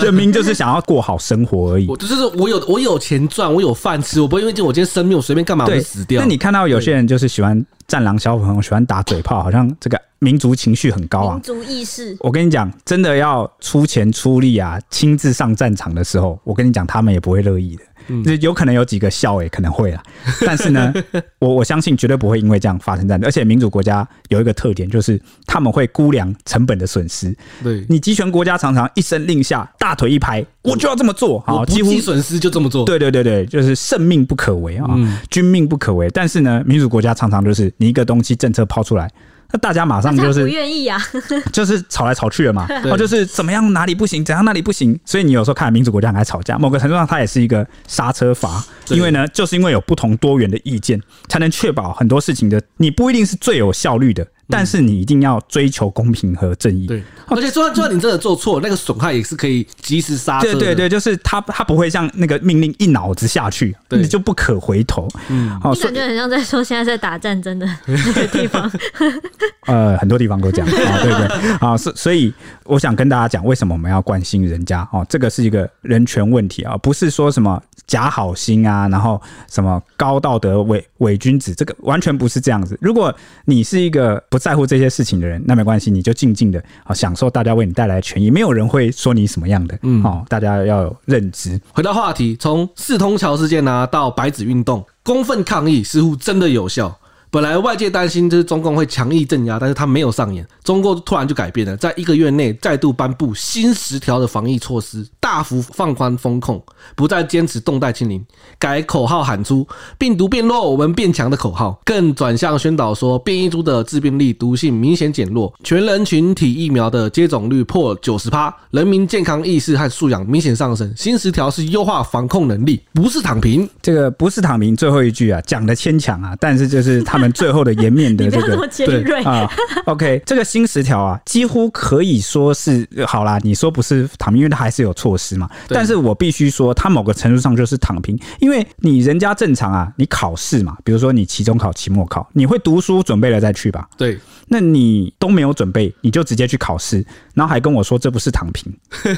[0.00, 1.86] 就民就是想要过好生活而已。
[1.86, 6.22] 我就是我有我有钱赚，我有饭吃，我不会因为我今天生命，我随便干嘛我就死掉。
[6.22, 10.00] 那你看到有些人就是喜欢战狼小朋友，喜欢打嘴炮，好像这个。
[10.18, 12.16] 民族情绪很高啊，民族意识。
[12.20, 17.84] 我跟你讲，真的要出钱出力啊，亲自上战场的时候，我跟你讲，他们也不会乐意的。
[18.08, 20.02] 嗯，有可能有几个笑诶，可能会啊。
[20.46, 20.92] 但是呢，
[21.38, 23.28] 我我相信绝对不会因为这样发生战争。
[23.28, 27.34] 而且民主国家有一个特点，就是他们会估量成本的损失。
[27.62, 31.40] 对，你集权国家常常一声令下，大腿一拍，我就要这么做。
[31.40, 32.84] 好，几乎损失就这么做。
[32.84, 34.86] 对对对对，就是圣命不可违啊，
[35.30, 36.08] 军命不可违。
[36.12, 39.10] 但是呢，民主国家常常就是你一个东西政策抛出来。
[39.52, 41.00] 那大家马上就是不愿意啊，
[41.52, 54.26] 就是吵来吵去的嘛，哦就是怎么样哪里不行，怎样哪里不行，所以你有时候看民主国家很爱吵架，某个程度上它也是一个刹车阀，因为呢，就是因为有不同多元的意见，才能确保很多事情的你不一定是最有效率的。
[54.48, 56.86] 但是你一定要追求公平和正义。
[56.86, 60.52] 对，而且就算就算你真的做错，那个损害也是可以及时刹车。
[60.52, 65.08] 对对对，就是他他不会像那个命令一脑子下去，你就不可回头。
[65.28, 68.70] 嗯，好，感觉很像在说现在在打战争的 那个地方。
[69.66, 72.32] 呃，很多地方都这样啊，对对啊，所所以
[72.64, 75.04] 我想跟大家讲，为什么我们要关心人家哦？
[75.08, 82.76] 这个是一个人权问题啊，不是说什么假好心啊，然后什么高道德伪伪君子，这个完全不是这样子。
[82.80, 89.78] 如果你是一个不在乎这些事情的人，那没关系，你就静静的啊享受大家为你带来的权益，没有人会说你什么样的。
[89.82, 91.60] 嗯，好，大家要有认知。
[91.72, 96.98] 回到话题，从四通桥事件呢、啊、到白纸运动，公愤抗议似乎真的有效。
[97.36, 100.42] 本来外界担心就是中共会强力镇压，但是他没有上演。
[100.64, 108.24] 中共突然就改变了，在一个月内再度颁布新十条的防疫措施，大幅放宽封控，不再坚持动态清零，
[108.58, 109.68] 改口号喊出
[109.98, 120.90] “病毒变弱，我们变强”的口号，更转向宣导说变异株的致病力、毒性明显减弱，全人群体疫苗的接种率破九十趴，人民健康意识和素养明显上升。
[120.96, 123.68] 新十条是优化防控能力，不是躺平。
[123.82, 127.25] 这个不是躺平，最后一句啊，讲的牵强啊，但是就是他们。
[127.32, 129.50] 最后的颜面的这个 对啊
[129.86, 133.38] ，OK，这个新十条啊，几乎可以说是好啦。
[133.42, 135.48] 你说不是躺平，因为它还是有措施嘛。
[135.68, 143.88] 但是我必须说，它某个程度上就是躺平，因为你人家正常啊，你考试嘛，比如说你期中考、期末考，你会读书准备了再去吧？
[143.96, 144.18] 对。
[144.48, 148.72] 那你都没有准备，你就直接去考试，然后还跟我说这不是躺平，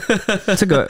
[0.56, 0.88] 这个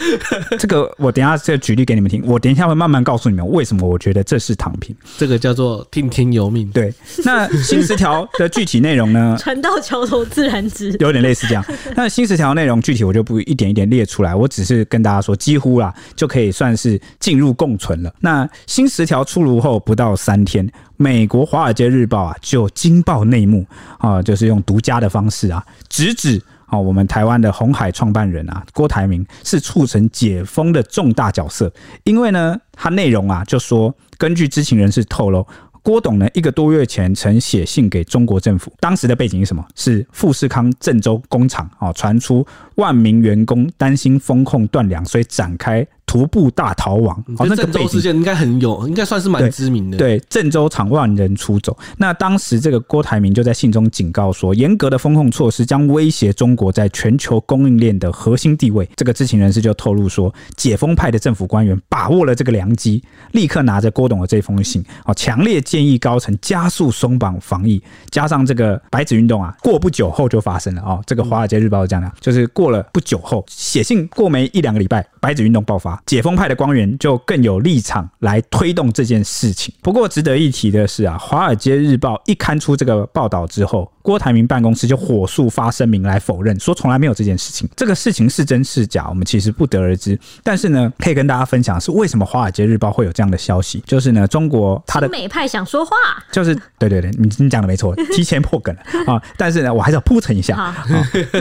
[0.61, 4.95] 这个我等一下再举例给你们听，我等一下会慢慢告诉你们为什么我觉得这是躺平。
[5.17, 6.71] 这个叫做听天由命。
[6.71, 9.37] 对， 那新十条的具体内容呢？
[9.39, 11.65] 船到桥头自然直，有点类似这样。
[11.97, 18.15] 那新十条内容具体我就不一点一点列出来，我只是跟大家说，几乎啦就可以算是进入共存了。
[18.21, 20.71] 那新十条出炉后不到三天。
[21.01, 23.65] 美国《华尔街日报》啊，就惊爆内幕
[23.99, 31.73] 啊，就是用独家的方式啊，直指啊，我们台湾的红海创办人啊，郭台铭是促成解封的重大角色。
[32.03, 35.47] 因为呢，他内容啊，就说根据知情人士透露，
[35.89, 39.67] 郭董呢一个多月前曾写信给中国政府，当时的背景是什么？
[39.75, 45.87] 是富士康郑州工厂啊，传出万名员工担心风控断粮，所以展开。
[46.09, 49.99] 徒步大逃亡，哦，那个郑州事件应该很有，应该算是蛮知名的。
[49.99, 51.77] 对，郑州场万人出走。
[51.99, 58.89] 那当时这个郭台铭就在信中警告说，严格的风控措施将威胁中国在全球供应链的核心地位。
[58.97, 67.83] 这个知情人士就透露说，解封派的政府官员把握了这个良机，立刻拿着郭董的这封信，哦，强烈建议高层加速松绑防疫。
[68.09, 71.03] 加上这个白纸运动啊，过不久后就发生了哦。
[71.05, 75.98] 这个华尔街日报是这样的，就是过了不久后，写信过没一两个礼拜，白纸运动爆发。
[75.99, 79.75] 啊，解封派的官员就更有立场来推动这件事情。
[79.83, 87.69] 不过值得一提的是啊，《华尔街日报》一刊出这个报道之后，郭台铭办公室就火速发声明来否认，说从来没有这件事情。
[87.77, 90.19] 这个事情是真是假，我们其实不得而知。
[90.43, 95.93] 但是呢，可以跟大家分享是为什么《华尔街日报》会有这样的消息，就是呢，中国他的美派想说话，
[96.33, 99.23] 就是对对对，你你讲的没错，提前破梗了啊。
[99.37, 100.87] 但是呢，我还是要铺陈一下啊，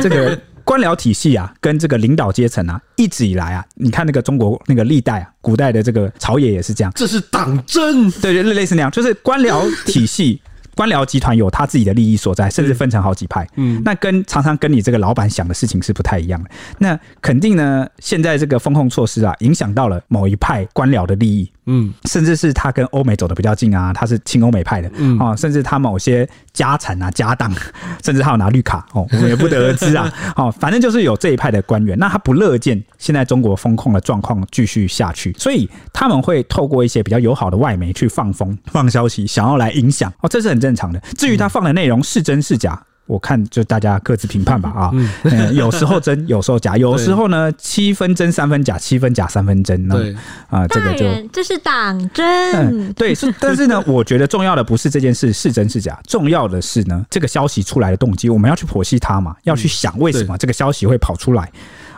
[0.02, 0.40] 这个。
[0.68, 10.42] 官僚体系啊，跟这个领导阶层啊，一直以来啊，你看那个中国那个历代啊，古代的这个朝野也是这样，这是党争，对对，类似那样，就是官僚体系。
[10.78, 13.46] 官僚集团有他自己的利益所在，甚至分成好几派。
[13.56, 16.50] 嗯，那跟常常跟你这个老板想的事情是不太一样的。
[16.78, 21.52] 那肯定呢，现在这个风控措施啊，影响到了某一派官僚的利益。
[21.70, 24.90] 嗯，甚至是他跟欧美走的比较近啊，他是亲欧美派的。
[24.96, 27.52] 嗯啊，甚至他某些家产啊、家当，
[28.06, 30.10] 甚至还有拿绿卡哦，我们也不得而知啊。
[30.38, 40.10] 哦，反正就是有这一派的官员，那他不乐见现在中国风控的状况继续下去，所以他们会透过一些比较友好的外媒去放风、放消息，想要来影响。
[40.22, 41.00] 哦，这是很正常的。
[41.18, 44.92] 至于他放的内容是真是假，我看就大家各自评判吧啊。
[45.24, 49.88] 嗯，有时候真， 有时候假，有时候呢七分真三分假，七分假三分真。
[49.88, 50.16] 对
[50.50, 52.26] 啊，这个就这是党争。
[52.54, 61.50] 嗯，对，是， 但是呢，我觉得重要的不是这件事是真是假，重要的是呢，这个消息出来的动机，我们要去剖析它嘛，要去想为什么这个消息会跑出来。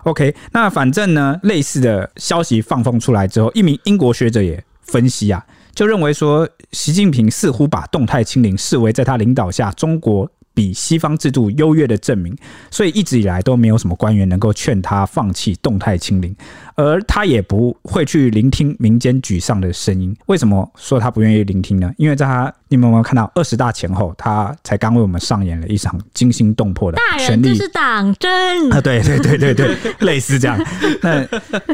[0.04, 5.44] OK，那反正呢，类似的消息放风出来之后，一名英国学者也分析啊。
[5.74, 12.36] 就认为说，习近平似乎把动态清零视为在他领导下中国比西方制度优越的证明，
[12.70, 16.36] 所以一直以来都没有什么官员能够劝他放弃动态清零，
[16.76, 20.14] 而他也不会去聆听民间沮丧的声音。
[20.26, 21.90] 为什么说他不愿意聆听呢？
[21.96, 28.30] 因为在他，你们有没有看到二十大前后，他才刚为我们上演了一场惊心动魄的权力，这是党争
[28.72, 28.82] 啊！
[28.82, 30.62] 对对对对对，类似这样。
[31.02, 31.26] 那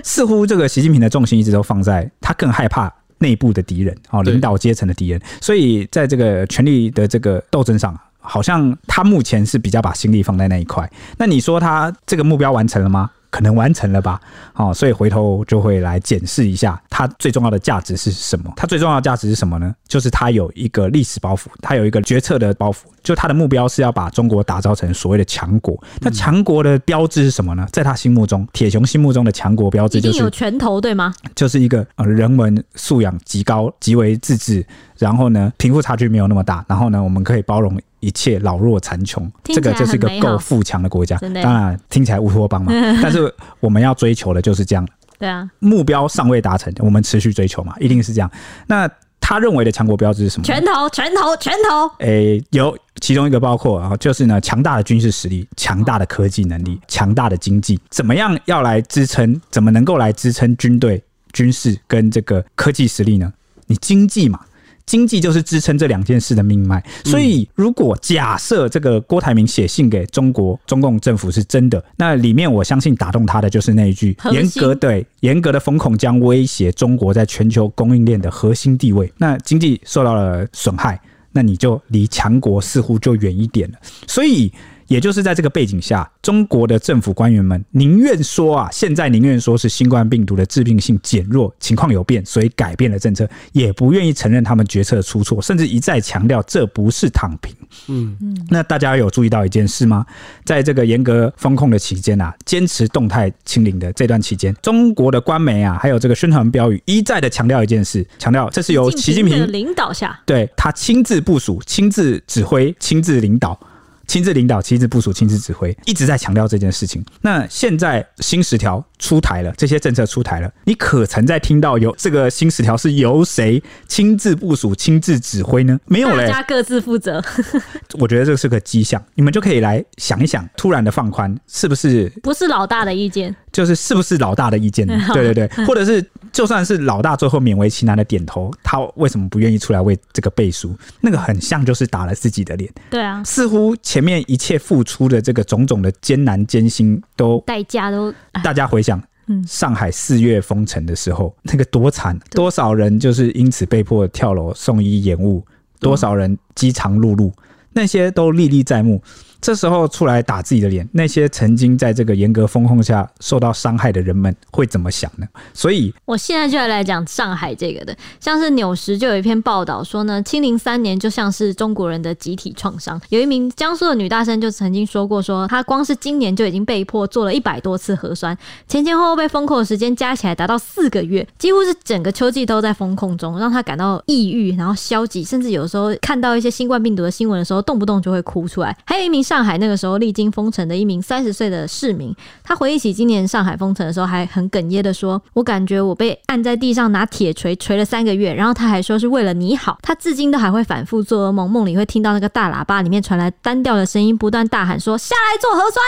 [0.03, 2.93] 似乎这个习近平的重心一直都放在他更害怕。
[3.25, 10.87] 内部的敌人，哦，领导阶层的敌人，所以在这个权力的这个斗争上，好像他目前是比较把心力放在那一块。
[11.17, 13.09] 那你说他这个目标完成了吗？
[13.35, 14.17] 可能完成了吧，
[14.53, 18.49] 哦，所以回头就会来检视一下它最重要的价值是什么。
[18.55, 19.75] 它最重要的价值是什么呢？
[19.89, 22.77] 就是它有一个历史包袱，它有一个决策的包袱。
[23.03, 25.77] 就它的目标是要把中国打造成所谓的强国。
[25.99, 27.67] 那强国的标志是什么呢？
[27.73, 31.13] 在他心目中，铁雄心目中的强国标志就是有拳头，对吗？
[31.35, 34.65] 就是一个呃人文素养极高、极为自治，
[34.97, 37.77] 然后呢贫富差距没有那么大，然后呢我们可以包容。
[38.01, 41.17] 一切老弱残穷，这个就是一个够富强的国家。
[41.17, 42.71] 当然听起来乌托邦嘛，
[43.01, 43.24] 但是
[43.59, 44.87] 我们要追求的就是这样。
[45.17, 48.29] 对啊，目标尚未达成，我们持续追求嘛，一定是这样。
[48.67, 48.89] 那
[49.21, 50.43] 他认为的强国标志是什么？
[50.43, 51.87] 拳头，拳头，拳头。
[51.99, 59.39] 诶、欸，有其中一个包括啊，就是呢，强大的军事实力、强大的科技能力、强大的经济，怎么样要来支撑？
[59.49, 63.31] 怎么能够来支撑军队、军事跟这个科技实力呢？
[63.67, 64.39] 你经济嘛。
[64.85, 79.11] 经济就是支撑这两件事的命脉，所以如果假设这个郭台铭写信给中国中共政府是真的，那里面我相信打动他的就是那一句：严格对严格的风控将威胁中国在全球供应链的核心地位。
[79.17, 80.99] 那经济受到了损害，
[81.31, 83.77] 那你就离强国似乎就远一点了。
[84.07, 84.51] 所以。
[84.87, 97.55] 也就是在这个背景下，中国的政府官员们宁愿说啊，现在宁愿说是新冠病毒的致病性减弱，情况有变，所以改变了政策，也不愿意承认他们决策出错，甚至一再强调这不是躺平。
[97.87, 98.47] 嗯嗯。
[98.49, 100.05] 那大家有注意到一件事吗？
[100.43, 113.59] 在这个严格封控的期间啊，坚持动态清零的这段期间，中国的官媒啊，还有这个宣传标语一再的强调一件事，强调这是由习近平领导下，对他亲自部署、亲自指挥、亲自领导。
[114.07, 117.03] 亲自领导、亲自部署、亲自指挥，一直在强调这件事情。
[117.21, 125.79] 那现在新十条出台了，这些政策出台了，你可曾在听到有这个新十条是由谁亲自部署、亲自指挥呢？
[125.85, 127.23] 没有嘞，大家各自负责。
[127.99, 133.35] 我觉得这是个迹象，你们就可以来想一想，突然的放宽是不是不是老大的意见？
[133.51, 134.85] 就是是不是老大的意见？
[134.85, 140.75] 对 对对， 或者是就算是老大最后勉为其难的点头，他为什么不愿意出来为这个背书？
[141.01, 142.71] 那个很像就是打了自己的脸。
[142.89, 149.01] 对啊，似乎前面一切付出的这个种种的艰难艰辛都代价都，大家回想，
[149.47, 155.45] 上海四月封城的时候，那个多惨，多少人就是因此被迫跳楼送医延误，
[155.79, 157.31] 多少人饥肠辘辘。
[157.77, 159.01] 那些都历历在目。
[159.45, 165.27] 这时候出来打自己的脸，那些曾经在这个严格风控下受到伤害的人们会怎么想呢？
[165.53, 172.99] 所以，我现在就要来讲上海这个的，像是纽时就有一篇报道说呢，清零三年就像是中国人的集体创伤。
[173.09, 178.35] 有一名江苏的女大生就曾经说过说，说她光是今年就已经被迫做了一百多次核酸，
[178.67, 188.75] 前前后后被封控的时间加起来达到四个月，几乎是整个秋季都在封控中，让她感到抑郁，然后消极，甚至有时候看到一些新冠病毒的新闻的时候，动不动就会哭出来。
[188.87, 189.34] 还有一名上。
[189.35, 205.83] 上海那个时候历经封城的一名三十岁的市民，他回忆起今年上海封城的时候，还很哽咽的说：“我感觉我被按在地上拿铁锤锤了三个月。”然后他还说是为了你好，他至今都还会反复做噩梦，梦里会听到那个大喇叭里面传来单调的声音，不断大喊说：“下来做核酸。”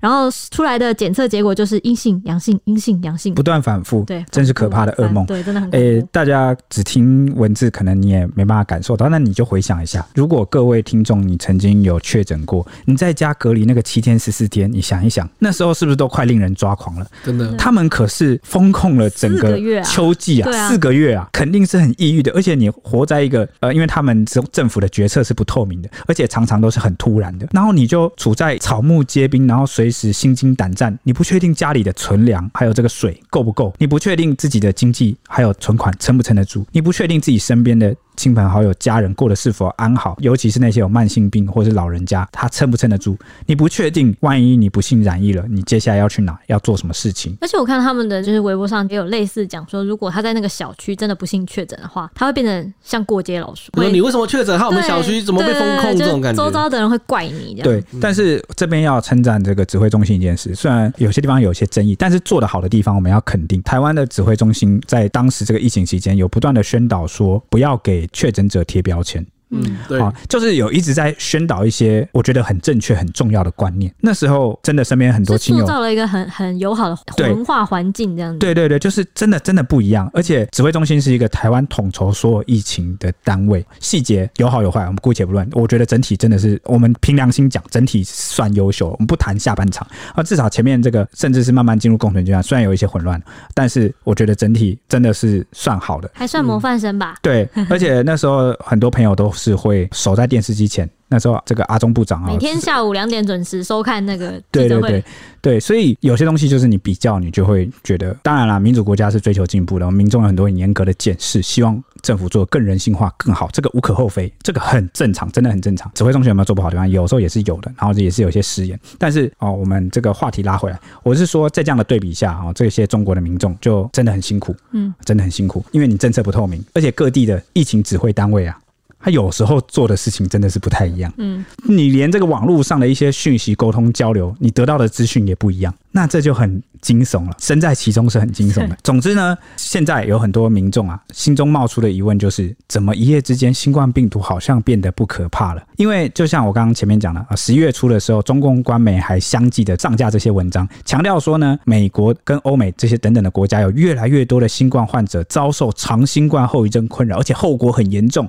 [0.00, 5.24] 然后出来的检测结果就是阴性、阳性、阴性、阳性，不断反复，对，真是可怕的噩梦。
[5.26, 5.70] 对，真的很。
[5.70, 9.08] 诶，大家只听文字，可能你也没办法感受到。
[9.08, 13.68] 那你就回想一下，如果各位听众你曾经有确诊过，你在家隔离。
[13.68, 17.06] 那个七天十四天，你想一想，那时候是不是都快令人抓狂了？
[17.22, 22.32] 真的，他们可是封控了整个秋季啊，四个月啊，肯定是很抑郁的。
[22.32, 27.46] 而且你活在一个呃，因为他们政政府的决策是不透明的，而且常常都是很突然的。
[27.52, 30.98] 然后你就处在草木皆兵，然后随时心惊胆战。
[31.02, 37.94] 你不确定家里的存粮还有这个水够不够，你不确定自己的经济还有存款撑不撑得住，你不确定自己身边的。
[38.18, 40.16] 亲朋好友、家人过得是否安好？
[40.18, 43.16] 尤其是那些有慢性病或是老人家，他撑不撑得住？
[43.46, 46.36] 你不确定，万一你不幸染疫了，你接下来要去哪？
[46.48, 47.36] 要做什么事情？
[47.40, 53.70] 而且我看他们的就是微博上也有类似讲说，如果他在那个小区真的不幸确诊的话，他会变成像过街老鼠。
[53.92, 54.58] 你为什么确诊？
[54.58, 55.96] 他我们小区怎么被封控？
[55.96, 57.62] 这种感觉，周遭的人会怪你这样。
[57.62, 63.62] 对，但是这边要称赞这个指挥中心一件事，虽然有些地方有些争议，但是做得好的地方我们要肯定。
[63.62, 69.26] 台湾的指挥中心在当时这个疫情期间，有不断的宣导说，不要给确诊者贴标签。
[69.50, 73.92] 嗯，对啊，就是有一直在宣导一些我觉得很正确、很重要的观念。
[74.00, 78.38] 那时候真的身边很多亲友塑造了一个很很友好的文化环境，这样子。
[78.38, 80.10] 对对对，就是真的真的不一样。
[80.12, 85.48] 而且指挥中心是一个台湾统筹所有疫情的单位，细节有好有坏，我们姑且不论。
[85.52, 88.88] 我觉得整体真的是我们凭良心讲，整体算优秀。
[88.90, 93.20] 我们不谈下半场啊，至少前面这个甚至是慢慢进入共存阶段，虽然有一些混乱，
[93.54, 97.14] 但是我觉得整体真的是算好的，还算模范生吧。
[97.14, 100.86] 嗯、对， 而且那时候很多朋友都是会守在电视机前。
[101.10, 105.02] 那时候，这个阿中部长啊，每天下午两点准时收看那个对对对
[105.40, 115.90] 对，所以有些东西就是你比较，你就会觉得，当然啦，民主国家是追求进步的，民众有很多很严格的检视，希望政府做更人性化、更好，这个无可厚非，这个很正常，真的很正常。
[115.94, 116.90] 指挥中心有没有做不好的地方？
[116.90, 118.78] 有时候也是有的，然后也是有些失言。
[118.98, 128.58] 但是哦，我们这个话题拉回来，我是说，在这样的对比下啊，这些中国的民众就真的很辛苦，嗯，真的很辛苦，因为你政策不透明，而且各地的疫情指挥单位啊。
[129.00, 138.76] 他有时候做的事情真的是不太一样，嗯，你连这个网络上的一些讯息沟通交流，你得到的资讯也不一样，那这就很惊悚了，身在其中是很惊悚的。
[138.82, 145.62] 总之呢，现在有很多民众啊，心中冒出的疑问就是，怎么一夜之间新冠病毒好像变得不可怕了？
[145.76, 158.28] 因为就像我刚刚前面讲的啊，十一月初的时候，中共官媒还相继的上架这些文章，强调说呢，美国跟欧美这些等等的国家有越来越多的新冠患者遭受长新冠后遗症困扰，而且后果很严重。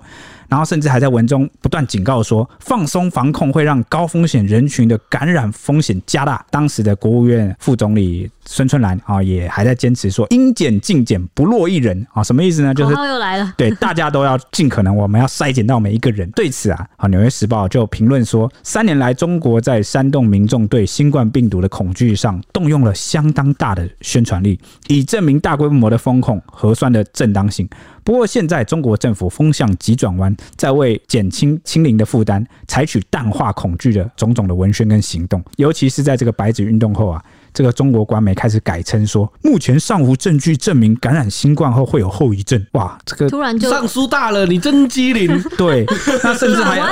[0.50, 6.46] 然后甚至还在文中不断警告说，放松防控会让高风险人群的感染风险加大。
[6.50, 12.24] 当时的国务院副总理孙春兰啊，也还在坚持说，应检尽检，不落一人啊。
[12.24, 12.74] 什么意思呢？
[12.74, 16.30] 就是又来了，对，大家都要尽可能，我们要筛检到每一个人。
[16.32, 27.70] 对此啊，啊，《纽约时报》就评论说，三年来中国在煽动民众对新冠病毒的恐惧上，动用了相当大的宣传力，以证明大规模的封控核酸的正当性。
[28.04, 37.24] 不过现在中国政府风向急转弯，在为减轻清零的负担，采取淡化恐惧的种种的文宣跟行动，尤其是在这个白纸运动后啊。
[37.54, 42.64] 这个中国官媒开始改称说，目前尚无证据证明感染新冠后会有后遗症。
[42.74, 45.42] 哇，这个突然就上书大了，你真机灵。
[45.58, 45.86] 对，
[46.24, 46.86] 那甚至还有，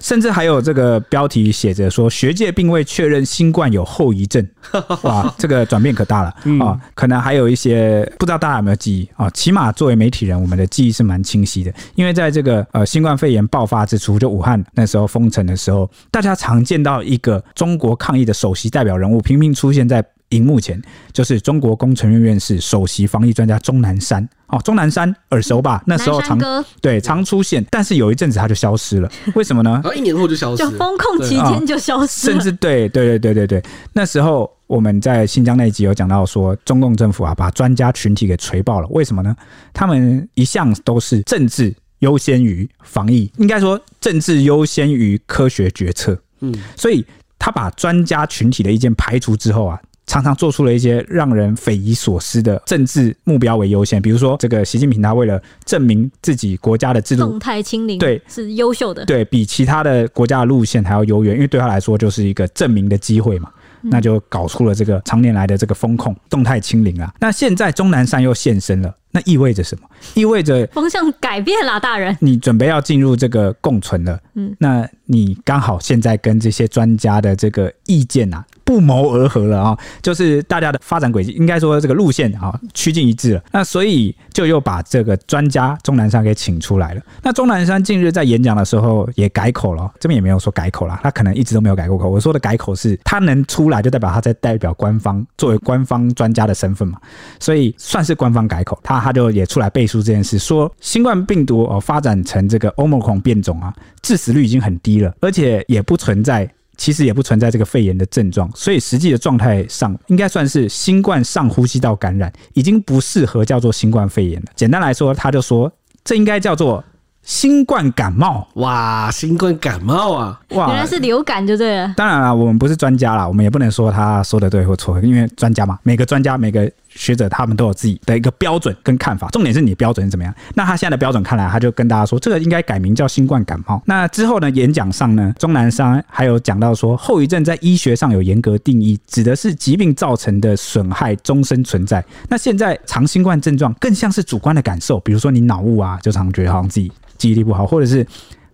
[0.00, 4.46] 甚至还有这个标题写着说，学界并未确认新冠有后遗症。
[5.02, 6.28] 哇，这个转变可大了
[6.60, 6.78] 啊！
[6.94, 9.30] 可能还有一些不知道大家有没有记忆啊？
[9.30, 20.01] 起码作为媒体人，我们的记忆是蛮清晰的，因为在这个呃新冠肺炎爆发之初，就武汉那时候封城的时候，大家常见到一个中国抗疫的首席代表人物频频出现在。
[20.32, 20.80] 荧幕前
[21.12, 25.82] 就是中国工程院院士、首席防疫专家钟南山哦，钟南山耳熟吧？
[25.86, 26.38] 那时候常
[26.80, 29.80] 对常出现，但是有一阵子他就消失了，为什么呢？
[29.94, 39.34] 一年后就消失了，就封控期间就消失了，甚至对对对对对对，那时候我们在新疆那一集有讲到说，中共政府啊把专家群体给锤爆了，为什么呢？
[39.72, 41.74] 他们一向都是政治。
[42.02, 46.20] 优先于防疫，应该说政治优先于科学决策。
[46.40, 47.06] 嗯，所以
[47.38, 49.80] 他把专家群体的意见排除之后啊。
[50.06, 63.50] 常常做出了一些让人匪夷所思的政治目标为优先，比如说这个习近平他为了证明自己国家的制度动态清零对是优秀的，对比其他的国家的路线还要优越，因为对他来说就是一个证明的机会嘛，
[63.82, 67.12] 那就搞出了这个常年来的这个风控动态清零啊。
[67.20, 69.88] 那现在钟南山又现身了，那意味着什么？
[70.14, 78.44] 意味着风向改变了，大人，你准备要进入这个共存了，嗯，那你刚好现在跟这些专家的这个意见啊。
[78.64, 83.42] 不谋而合了啊，就是大家的发展轨迹，应该说这个路线啊趋近一致了。
[83.52, 87.02] 那所以就又把这个专家钟南山给请出来了。
[87.22, 92.08] 那钟南山近日在演讲的时候也改口了，这边也没有说改口了，他可能一直都没有改过口。
[92.08, 96.98] 我说的改口是他能出来，就代表他在代表官方，作为官方专家的身份嘛，
[97.40, 98.78] 所以算是官方改口。
[98.82, 106.48] 他他就也出来背书这件事，说新冠病毒哦发展成这个 Omicron 变种啊，致死率已经很低了，而且也不存在。
[106.76, 114.46] 其实也不存在这个肺炎的症状，所以实际的状态上应该算是新冠上呼吸道感染，已经不适合叫做新冠肺炎了。
[114.56, 115.70] 简单来说，他就说
[116.04, 116.82] 这应该叫做
[117.22, 118.48] 新冠感冒。
[118.54, 120.40] 哇，新冠感冒啊！
[120.50, 121.94] 哇，原来是流感就对了。
[121.96, 126.70] 当然了，我们不是专家啦，我们也不能说他说的对或错，因为专家嘛，每个专家每个。
[126.94, 130.34] 学者他们都有自己的一个标准跟看法，重点是你的标准是怎么样？
[130.54, 133.82] 那他现在的标准看来，他就跟大家说，这个应该改名叫新冠感冒。
[133.86, 142.04] 那之后呢，演讲上呢，钟南山还有讲到说，后遗症在医学上有严格定义，指的是疾病造成的损害终身存在。
[142.28, 148.06] 那现在长新冠症状更像是主观的感受，比如说你脑雾啊，就常觉得好像自己记忆力不好，或者是。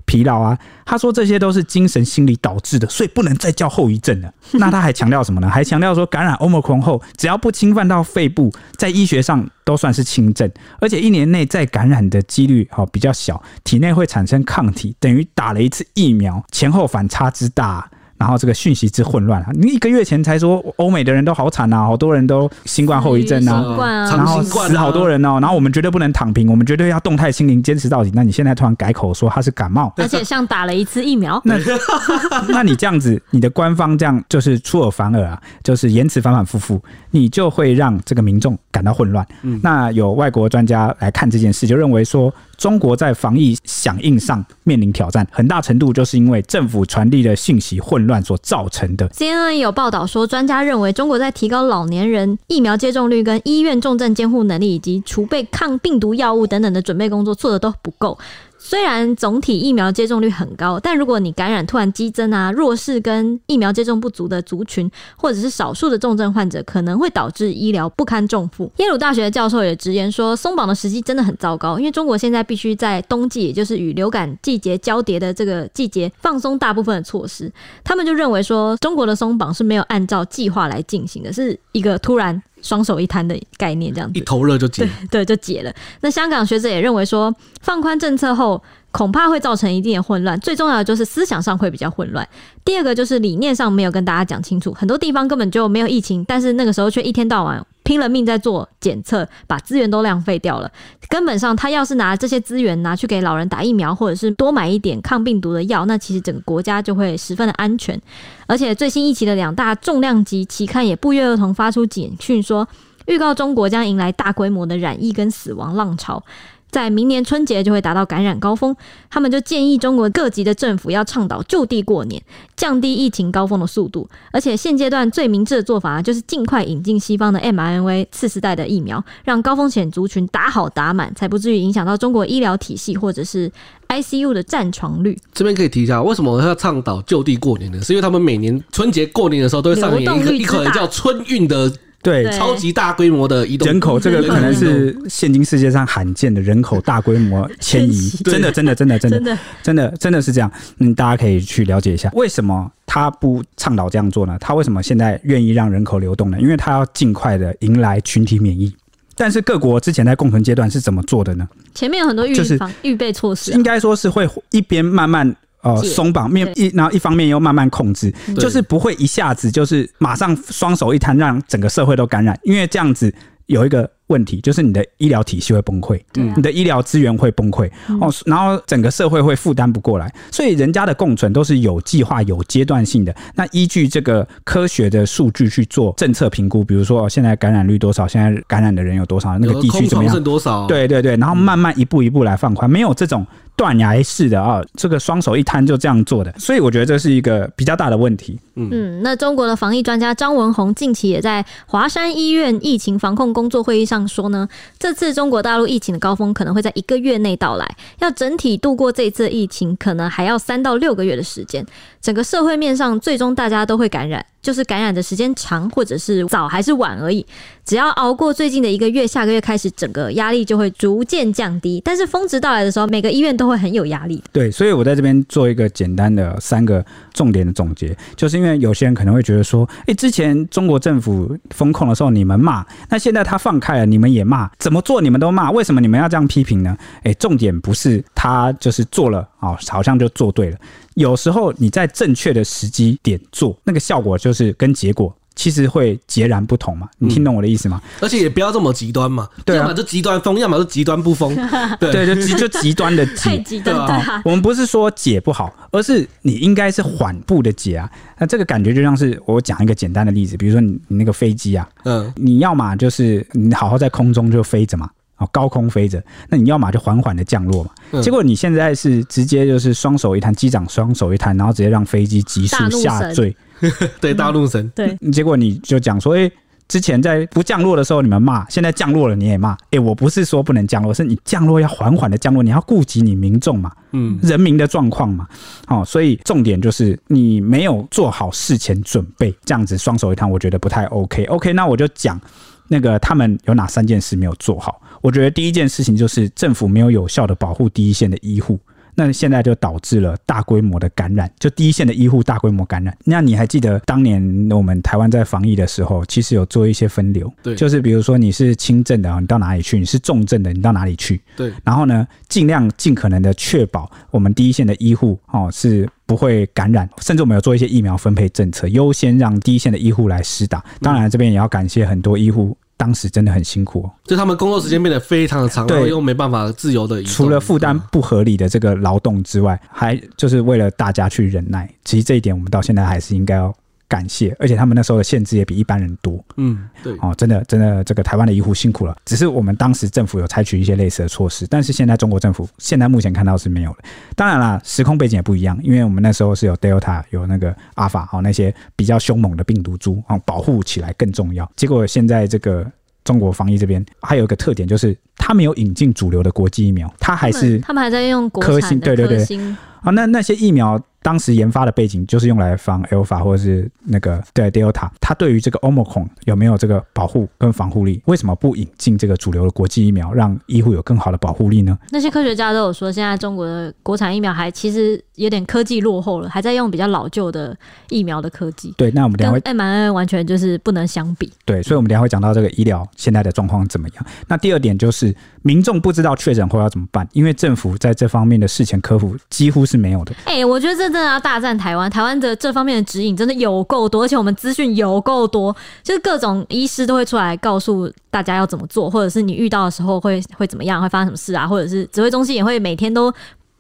[0.09, 4.33] 疲劳啊，他说这些都是精神心理导致的，所以不能再叫后遗症了。
[4.59, 5.49] 那他还强调什么呢？
[5.49, 10.51] 还强调说感染 Omicron 后，只要不侵犯到肺部，在医学上都算是轻症，
[10.81, 17.91] 而且一年内再感染的几率好比较小，体内会产生抗体，等于打了一次疫苗，前后反差之大。
[18.19, 19.51] 然后这个讯息之混乱啊！
[19.55, 23.77] 你一个月前才说欧美的人都好惨啊，好多人都新冠后遗症啊，
[24.11, 25.39] 然后死好多人哦。
[25.41, 28.11] 然后我们绝对不能躺平，我们绝对要动态清零，坚持到底。
[28.13, 31.57] 那你现在突然改口说他是感冒，而且像打了一次疫苗，那
[32.49, 39.27] 那你这样子，你的官方这样就是出尔反尔啊，就是言辞反反复复，你就会让这个民众感到混乱。
[39.61, 42.33] 那有外国专家来看这件事，就认为说。
[42.59, 49.09] 中国在防疫响应上面临挑战，很大程度就是因为政府传递的信息混乱所造成的。
[49.11, 58.19] CNN 有报道说，专家认为中国在提高老年人疫苗接种率、跟医院重症监护能力以及储备抗病毒药物等等的准备工作做的都不够。
[58.59, 68.71] 虽然总体疫苗接种率很高，但如果你感染突然激增啊，弱势跟疫苗接种不足的族群，或者是少数的重症患者，可能会导致医疗不堪重负。
[68.77, 77.51] 耶鲁大学的教授也直言说，松绑的时机真的很糟糕，因为中国现在必须在冬季，也就是与流感季节交叠的这个季节，放松大部分的措施。
[77.85, 82.43] 他们就认为说，中国的松绑是没有按照计划来进行的，是一个突然。
[82.63, 85.73] 双手一摊的概念，这样子一头热就解，对， 对，就解了。
[86.01, 90.39] 那香港学者也认为说，放宽政策后，恐怕会造成一定的混乱。
[90.41, 92.27] 最重要的就是思想上会比较混乱。
[92.65, 100.71] 第二个就是理念上没有跟大家讲清楚，很多地方根本就没有疫情，但是那个时候却一天到晚拼了命在做检测，把资源都浪费掉了。
[101.09, 107.99] 根本上，他要是拿这些资源拿去给老人打疫苗，或者是多买一点抗病毒的药，那其实整个国家就会十分的安全。
[108.47, 112.69] 而且最新一期的两大重量级期刊也不约而同发出警讯说，
[113.07, 116.23] 预告中国将迎来大规模的染疫跟死亡浪潮。
[116.71, 118.75] 在明年春节就会达到感染高峰，
[119.11, 122.23] 他们就建议中国各级的政府要倡导就地过年，
[122.57, 124.09] 降低疫情高峰的速度。
[124.33, 133.51] 而且现阶段最明智的做法就是尽快引进西方的 mRNA 次世代的疫苗，让高风险族群打好打满，才不至于影响到中国医疗体系或者是
[133.89, 135.17] ICU 的占床率。
[135.33, 137.83] 这边可以提一下，为什么要倡导就地过年呢？
[137.83, 141.73] 是因为他们每年春节过年的时候都会上演一个一个叫春运的。
[142.01, 150.51] 对，超级大规模的移动人口，这个可能是现今世界上罕见的人口大规模迁移，真的，真的，真的，真的，真的，真的是这样。
[150.79, 154.37] 嗯，大家可以去了解一下，为什么他不倡导这样做呢？
[154.41, 156.39] 他为什么现在愿意让人口流动呢？
[156.41, 158.73] 因为他要尽快的迎来群体免疫。
[159.17, 161.49] 但是各国之前在共存阶段是怎么做的呢？
[161.75, 165.35] 前面有很多预防预备措施，应该说是会一边慢慢。
[165.63, 173.13] 呃，松绑面一，然后一方面又慢慢控制，就是不会一下子就是马上双手一摊，让整个社会都感染，因为这样子
[173.47, 183.15] 有一个问题，就是你的医疗体系会崩溃，对啊你的医疗资源会崩溃哦，然后整个社会会负担不过来，所以人家的共存都是有计划、有阶段性的。
[183.35, 190.67] 那依据这个科学的数据去做政策评估，比如说现在感染率多少，现在感染的人有多少，那个地区怎么样，剩多少？
[190.67, 193.27] 对对对，然后慢慢一步一步来放宽，没有这种。
[193.59, 198.39] 断崖式的啊，这个双手一摊就这样做的，所以我觉得这是一个比较大的问题。
[198.55, 211.65] 嗯，那中国的防疫专家张文宏近期也在华山医院疫情防控工作会议上说呢，这次中国大陆疫情的高峰可能会在一个月内到来，要整体度过这次疫情，可能还要三到六个月的时间。
[212.01, 217.25] 整个社会面上，最终大家都会感染，就是感染的时间长或者是早还是晚而已。
[217.65, 221.83] 只要熬过最近的一个月，下个月开始，整个压力就会逐渐降低。
[221.85, 224.23] 但是峰值到来的时候，每个医院都会很有压力。
[224.33, 226.83] 对，所以我在这边做一个简单的三个
[227.13, 236.75] 重点的总结，就是因为有些人可能会觉得说，哎，之前中国政府封控的时候你们骂，那现在他放开了你们也骂，怎么做你们都骂，为什么你们要这样批评呢？
[237.03, 240.59] 哎，重点不是他就是做了啊，好像就做对了。
[240.95, 245.15] 有时候你在正确的时机点做，那个效果就是跟结果。
[245.39, 246.89] 其实会截然不同嘛？
[246.99, 247.81] 你听懂我的意思吗？
[247.85, 251.33] 嗯、而且也不要这么极端嘛，对啊、要么就极端疯，要么就极端不疯。
[251.79, 257.89] 对对，就极就极端的解， 太极端对、啊、我们不是说解不好，而是你应该是缓步的解啊。
[258.19, 267.71] 那这个感觉就像是我讲一个简单的例子，比如说你你那个飞机啊，嗯，你要么就是你好好在空中就飞着嘛，哦，高空飞着，那你要么就缓缓的降落嘛。
[267.91, 273.37] 嗯、结果你现在是直接就是双手一摊，机长双手一摊，然后直接让飞机急速下坠。
[274.01, 274.69] 对，大陆神。
[274.75, 276.33] 对，结果你就讲说，哎、欸，
[276.69, 279.55] 之前在不降落的时候你们骂，现在降落了你也骂。
[279.55, 285.27] 哎、欸，我不是说不能降落，是你降落要缓缓的降落，你要顾及你民众嘛，嗯，人民的状况嘛。
[285.67, 291.25] 哦，所以重点就是你没有做好事前准备，这样子双手一摊，我觉得不太 OK。
[291.25, 292.21] OK，那我就讲
[292.69, 294.81] 那个他们有哪三件事没有做好。
[295.01, 298.59] 我觉得第一件事情就是政府没有有效的保护第一线的医护。
[299.01, 302.93] 那现在就导致了大规模的感染，就第一线的医护大规模感染。
[303.05, 304.21] 那你还记得当年
[304.51, 309.79] 我们台湾在防疫的时候，其实有做一些分流，对，就是比如说你是轻症的，你到哪里去？
[309.79, 311.21] 你是重症的，你到哪里去？
[311.37, 311.53] 对。
[311.63, 320.65] 然后呢，尽量尽可能的确保我们第一线的医护哦是不会感染，甚至我们有做一些疫苗分配政策，优先让第一线的医护来施打。
[320.81, 322.57] 当然，这边也要感谢很多医护。
[322.79, 327.03] 当时真的很辛苦哦，就他们工作时间变得非常的长，对，又没办法自由的。
[327.03, 331.69] 除了负担不合理的这个劳动之外，还就是为了大家去忍耐。
[331.85, 333.53] 其实这一点我们到现在还是应该要
[333.89, 336.23] 感谢，而且他们那时候的限制也比一般人多。
[336.37, 338.97] 嗯，对，哦，真的真的，这个台湾的医护辛苦了。
[339.05, 343.79] 只是我们当时政府有采取一些类似的措施，但是现在中国政府现在目前看到是没有了。
[344.15, 351.51] 当然啦，时空背景也不一样，因为我们那时候是有 Delta 有那个 Alpha 哦，那些比较凶猛的病毒株哦，保护起来更重要。
[351.57, 352.71] 结果现在这个。
[353.05, 359.39] 中国防疫这边还有一个特点，就是他没有引进主流的国际疫苗，他还是他们还在用国产的科兴，对对对，
[359.81, 360.79] 啊，那那些疫苗。
[361.03, 368.03] 当时研发的背景就是用来防 Alpha 或者是那个对 Delta，它对于这个 Omicron 有没有这个保护跟防护力？
[368.07, 371.79] 为什么不引进这个主流的国际疫苗，让医护有更好的保护力呢？
[371.91, 377.57] 那些科学家都有说，现在中国的国产疫苗还其实有点科技落后了，还在用比较老旧的
[377.91, 378.75] 疫苗的科技。
[378.77, 381.33] 对，那我们等下会 mRNA 完全就是不能相比。
[381.45, 384.07] 对，所以我们等下会讲到这个医疗现在的状况怎么样。
[384.27, 390.13] 那第二点就是民众不知道确诊后要怎么办，因为政府在这方面的事前科普几乎是没有的。
[390.25, 391.57] 哎、欸，我觉得这真的要大战。
[391.57, 403.13] 台湾台湾的这方面的指引真的有够多，而且我们资讯有够多，就是各种医师都会出来告诉大家要怎么做，或者是你遇到的时候会会怎么样，会发生什么事啊，或者是指挥中心也会每天都。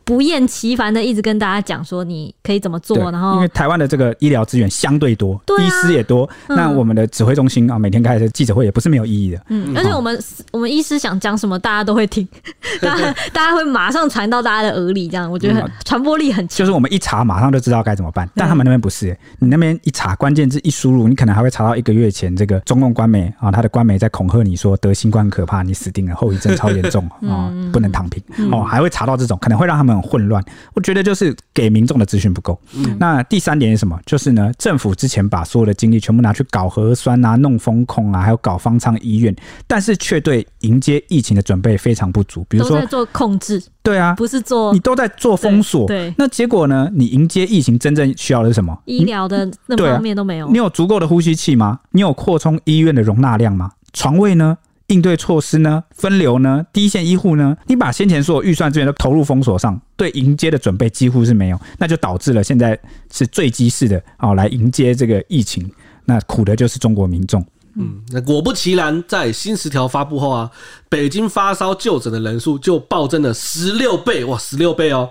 [0.08, 9.42] 不厌其烦的一直跟大家讲说你可以怎么做，然后因为台湾的这个医疗资源相对多，医师也多，嗯、那我们的指挥中心啊，每天开的记者会也不是没有意义的。
[9.50, 10.20] 嗯，而且我们、哦、
[10.52, 12.26] 我们医师想讲什么，大家都会听，
[12.80, 16.56] 大家大家会马上传到大家的耳里，这样我觉得很传、嗯、播力很强。
[16.56, 30.44] 就是我们一查马上就知道该怎么办，但他们那边不是、欸，你那边一查关键字一输入，你可能还会查到一个月前这个中共官媒啊，他的官媒在恐吓你说得新冠可怕，你死定了，后遗症超严重 啊，不能躺平哦，还会查到这种，可能会让他们很混乱。
[30.74, 32.58] 我觉得就是给民众的资讯不够。
[32.74, 33.98] 嗯，那第三点是什么？
[34.06, 39.34] 就是呢，政府之前把所有的精力全部拿去搞核酸啊、弄风控啊，还有搞方舱医院，
[39.66, 42.46] 但是却对迎接疫情的准备非常不足。
[42.48, 45.86] 比如说在做控制，对啊，不是做你都在做封锁。
[45.86, 46.88] 对，那结果呢？
[46.94, 48.76] 你迎接疫情真正需要的是什么？
[48.84, 50.48] 医疗的那方面都没有。
[50.50, 51.80] 你有足够的呼吸器吗？
[51.90, 53.72] 你有扩充医院的容纳量吗？
[53.92, 54.56] 床位呢？
[54.88, 55.84] 应对措施呢？
[55.90, 56.64] 分流呢？
[56.72, 57.56] 第一线医护呢？
[57.66, 62.78] 你把先前所有预算资源都投入封锁上，对迎接的准备几乎是没有，那就导致了现在
[63.12, 65.70] 是坠机式的哦来迎接这个疫情，
[66.04, 67.44] 那苦的就是中国民众。
[67.74, 70.50] 嗯，那果不其然，在新十条发布后啊，
[70.88, 75.10] 北京发烧就诊的人数就暴增了十六倍，哇，十六倍哦！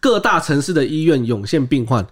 [0.00, 2.06] 各大城市的医院涌现病患，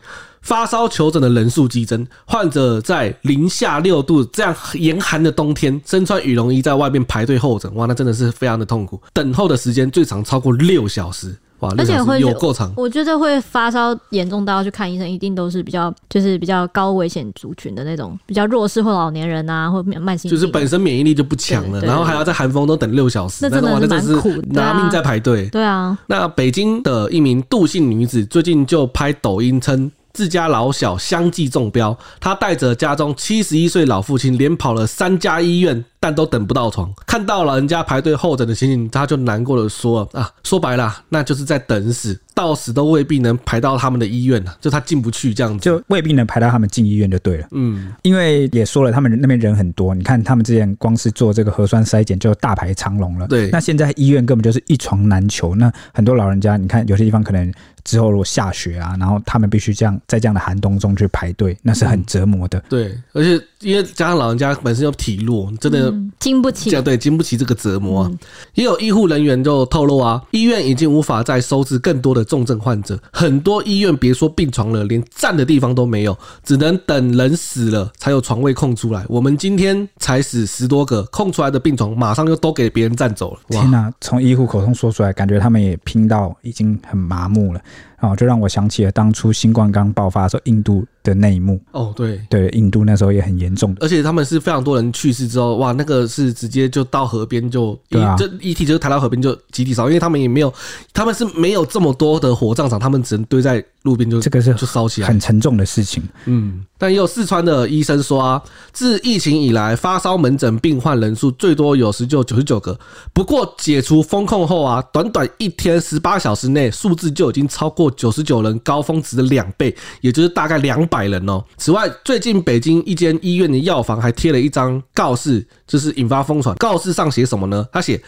[0.45, 11.35] 发烧求诊的人数激增，患者在零下六度这样严寒的冬天，身穿羽绒衣在外面排队候诊，哇，那真的是非常的痛苦，等候的时间最长超过六小时。
[11.79, 25.49] 而且会有够长，我觉得会发烧严重到要去看医生，一定都是比较就是比较高危险族群的那种，比较弱势或老年人啊，或慢性就是本身免疫力就不强了，然后还要在寒风中等六小时，那真的蛮苦的，拿命在排队。
[25.49, 29.91] 对啊，那北京的一名杜姓女子最近就拍抖音称。
[30.15, 36.93] 自家老小相继中标，他带着家中七十一岁老父亲连跑了三家医院，但都等不到床。
[37.07, 53.27] 看到老人家排队候诊的情形，他就难过的说：“啊，说白了，那就是在等死，到死都未必能排到他们的医院了，就他进不去这样子，就未必能排到他们进医院就对了。”嗯，因为也说了，他们那边人很多，你看他们之前光是做这个核酸筛检就大排长龙了。
[53.27, 57.51] 对，那现在医院根本就是一床难求，那很多老人家，你看有些地方可能。
[57.85, 62.59] 之后如果下雪啊，然后他们必须这样在这样的寒冬中去排队，那是很折磨的。
[62.61, 66.71] 嗯、对，而且因为加上老人家本身又体弱，真的、嗯、经不起。
[66.83, 68.11] 对，经不起这个折磨啊。
[68.13, 68.19] 嗯、
[68.55, 79.05] 也有医护人员就透露啊，医院已经无法再收治更多的重症患者，很多医院别说病床了，连站的地方都没有，只能等人死了才有床位空出来。
[79.09, 83.41] 我们今天才死十多个，空出来的病床马上就都给别人占走了。
[83.49, 87.61] 天哪，从医护口中说出来，感觉他们也拼到已经很麻木了。
[88.01, 91.59] 哦，就让我想起了当初新冠刚爆发的时候，印度的那一幕。
[91.73, 100.53] 哦，对对，印度那时候也很严重，而且他们是非常多人去世之后，哇，那个是直接就到河边就，对啊，就遗体就抬到河边就集体烧，因为他们也没有，
[100.93, 106.03] 他们是没有这么多的火葬场，他们只能堆在路边就这个是就烧起来，很沉重的事情。
[106.27, 112.79] 嗯，但也有四川的医生说啊，自疫情以来，发烧门诊病患人数最多有时就九十九个，
[113.13, 117.85] 不过解除封控后啊，短短一天十八小时内，数字就已经超过。
[117.97, 121.45] 九十九人高峰值的两倍，也就是大概两百人哦。
[121.57, 126.55] 此外，最近北京一间医院的药房还贴了一张告示，就是引发疯传。
[126.57, 127.67] 告示上写什么呢？
[127.73, 128.01] 他写。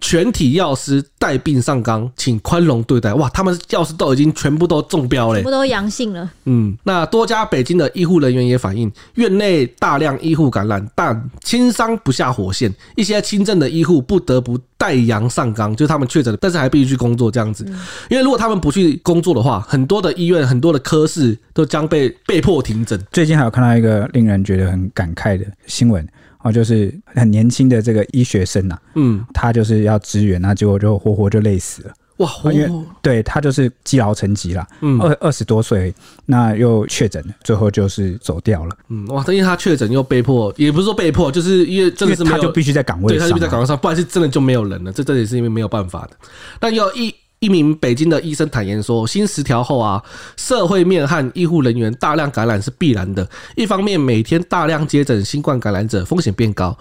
[0.00, 3.14] 全体药师带病上岗，请宽容对待。
[3.14, 6.30] 哇，他们药师都已经全部都中标了，全部都阳性了。
[6.44, 12.74] 嗯，那多家北京的医护人员也反映，院内大量医护感染，但轻伤不下火线。
[12.96, 17.64] 一些轻症的医护不得不带阳上岗，就是他们确诊了，但是还必须去工作这样子。
[18.10, 23.00] 因为如果他们不去工作的话，很多的医院、很多的科室都将被被迫停诊。
[23.10, 26.06] 最近还有看到一个令人觉得很感慨的新闻。
[26.44, 31.92] 哦，就是很年轻的这个医学生呐，嗯，他就是要支援，那结果就活活就累死了。
[32.18, 32.70] 哇，因为
[33.02, 35.92] 对他就是积劳成疾了，嗯，二二十多岁，
[36.26, 38.76] 那又确诊了，最后就是走掉了。
[38.88, 44.92] 嗯，哇，因为他确诊又被迫，也不是说被迫，就是因为真的是，他就必须在岗位上，对，他就必须在岗位上，不然是真的就没有人了。
[44.92, 46.10] 这这也是因为没有办法的。
[46.60, 47.12] 但要一。
[47.44, 50.02] 一名北京的医生坦言说：“新十条后啊，
[50.34, 53.28] 社会面和医护人员大量感染是必然的。
[53.54, 56.74] 一方面，每天大量接诊新冠感染者，风险变高；